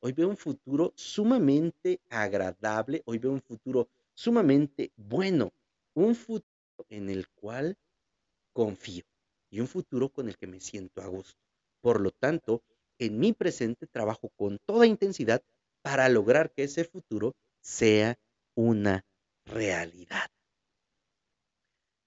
Hoy 0.00 0.12
veo 0.12 0.30
un 0.30 0.38
futuro 0.38 0.94
sumamente 0.96 2.00
agradable, 2.08 3.02
hoy 3.04 3.18
veo 3.18 3.32
un 3.32 3.42
futuro 3.42 3.90
sumamente 4.14 4.92
bueno, 4.96 5.52
un 5.92 6.14
futuro 6.14 6.46
en 6.88 7.10
el 7.10 7.28
cual 7.28 7.76
confío 8.54 9.04
y 9.50 9.60
un 9.60 9.66
futuro 9.66 10.08
con 10.08 10.30
el 10.30 10.38
que 10.38 10.46
me 10.46 10.60
siento 10.60 11.02
a 11.02 11.06
gusto. 11.06 11.38
Por 11.82 12.00
lo 12.00 12.12
tanto, 12.12 12.62
en 12.98 13.18
mi 13.18 13.34
presente 13.34 13.86
trabajo 13.86 14.30
con 14.36 14.58
toda 14.64 14.86
intensidad 14.86 15.42
para 15.82 16.08
lograr 16.08 16.50
que 16.50 16.62
ese 16.62 16.84
futuro 16.84 17.36
sea 17.66 18.16
una 18.54 19.04
realidad. 19.44 20.30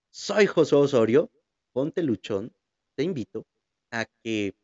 Soy 0.09 0.47
José 0.47 0.75
Osorio, 0.75 1.29
ponte 1.73 2.01
luchón, 2.01 2.53
te 2.95 3.03
invito 3.03 3.45
a 3.91 4.05
que 4.23 4.55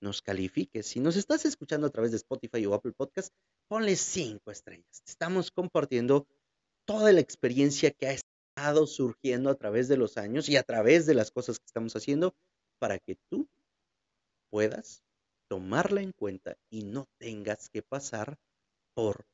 nos 0.00 0.22
califiques. 0.22 0.86
Si 0.88 0.98
nos 0.98 1.16
estás 1.16 1.44
escuchando 1.44 1.86
a 1.86 1.90
través 1.90 2.10
de 2.10 2.16
Spotify 2.16 2.66
o 2.66 2.74
Apple 2.74 2.92
Podcast, 2.92 3.32
ponle 3.68 3.94
cinco 3.94 4.50
estrellas. 4.50 5.00
Estamos 5.06 5.52
compartiendo 5.52 6.26
toda 6.86 7.12
la 7.12 7.20
experiencia 7.20 7.92
que 7.92 8.08
ha 8.08 8.12
estado 8.12 8.88
surgiendo 8.88 9.48
a 9.48 9.54
través 9.54 9.86
de 9.86 9.96
los 9.96 10.16
años 10.16 10.48
y 10.48 10.56
a 10.56 10.64
través 10.64 11.06
de 11.06 11.14
las 11.14 11.30
cosas 11.30 11.60
que 11.60 11.66
estamos 11.66 11.94
haciendo 11.94 12.34
para 12.80 12.98
que 12.98 13.16
tú 13.30 13.48
puedas 14.50 15.04
tomarla 15.48 16.02
en 16.02 16.10
cuenta 16.10 16.58
y 16.68 16.82
no 16.82 17.06
tengas 17.18 17.68
que 17.68 17.82
pasar 17.82 18.36
por 18.92 19.24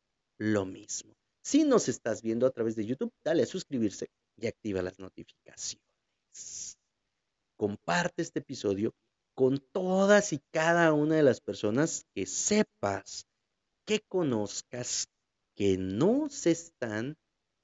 lo 0.43 0.67
mismo. 0.67 1.15
Si 1.41 1.63
nos 1.63 1.89
estás 1.89 2.21
viendo 2.21 2.49
a 2.49 2.51
través 2.51 2.75
de 2.75 2.85
YouTube, 2.85 3.13
dale 3.23 3.45
a 3.45 3.47
suscribirse 3.47 4.11
y 4.37 4.49
activa 4.49 4.83
las 4.83 4.99
notificaciones. 4.99 6.79
Comparte 7.57 8.23
este 8.23 8.41
episodio 8.41 8.93
con 9.35 9.59
todas 9.71 10.33
y 10.33 10.41
cada 10.51 10.93
una 10.95 11.15
de 11.15 11.23
las 11.23 11.41
personas 11.41 12.07
que 12.13 12.27
sepas, 12.27 13.29
que 13.87 14.01
conozcas, 14.01 15.07
que 15.55 15.79
no 15.79 16.29
se 16.29 16.51
están 16.51 17.17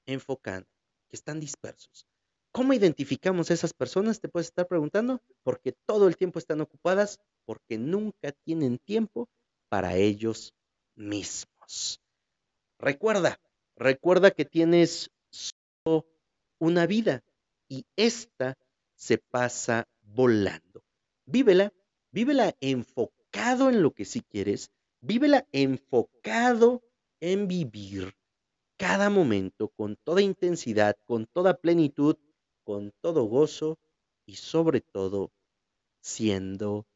enfocando, 0.05 0.69
que 1.09 1.17
están 1.17 1.41
dispersos. 1.41 2.07
¿Cómo 2.53 2.73
identificamos 2.73 3.51
a 3.51 3.55
esas 3.55 3.73
personas? 3.73 4.21
Te 4.21 4.29
puedes 4.29 4.47
estar 4.47 4.67
preguntando, 4.67 5.21
porque 5.43 5.73
todo 5.85 6.07
el 6.07 6.15
tiempo 6.15 6.39
están 6.39 6.61
ocupadas, 6.61 7.19
porque 7.45 7.77
nunca 7.77 8.31
tienen 8.31 8.77
tiempo 8.79 9.27
para 9.67 9.97
ellos 9.97 10.53
mismos. 10.95 11.99
Recuerda, 12.79 13.39
recuerda 13.75 14.31
que 14.31 14.45
tienes 14.45 15.11
solo 15.29 16.07
una 16.59 16.87
vida 16.87 17.23
y 17.67 17.85
esta 17.97 18.57
se 18.95 19.17
pasa 19.17 19.87
volando. 20.01 20.81
Vívela, 21.25 21.73
vívela 22.11 22.55
enfocado 22.61 23.69
en 23.69 23.83
lo 23.83 23.91
que 23.91 24.05
sí 24.05 24.21
quieres, 24.21 24.71
vívela 25.01 25.45
enfocado 25.51 26.81
en 27.19 27.47
vivir 27.49 28.15
cada 28.77 29.09
momento 29.09 29.67
con 29.67 29.97
toda 29.97 30.21
intensidad, 30.21 30.95
con 31.05 31.25
toda 31.25 31.55
plenitud, 31.55 32.15
con 32.63 32.93
todo 33.01 33.25
gozo 33.25 33.77
y 34.25 34.35
sobre 34.35 34.79
todo 34.79 35.33
siendo 36.01 36.87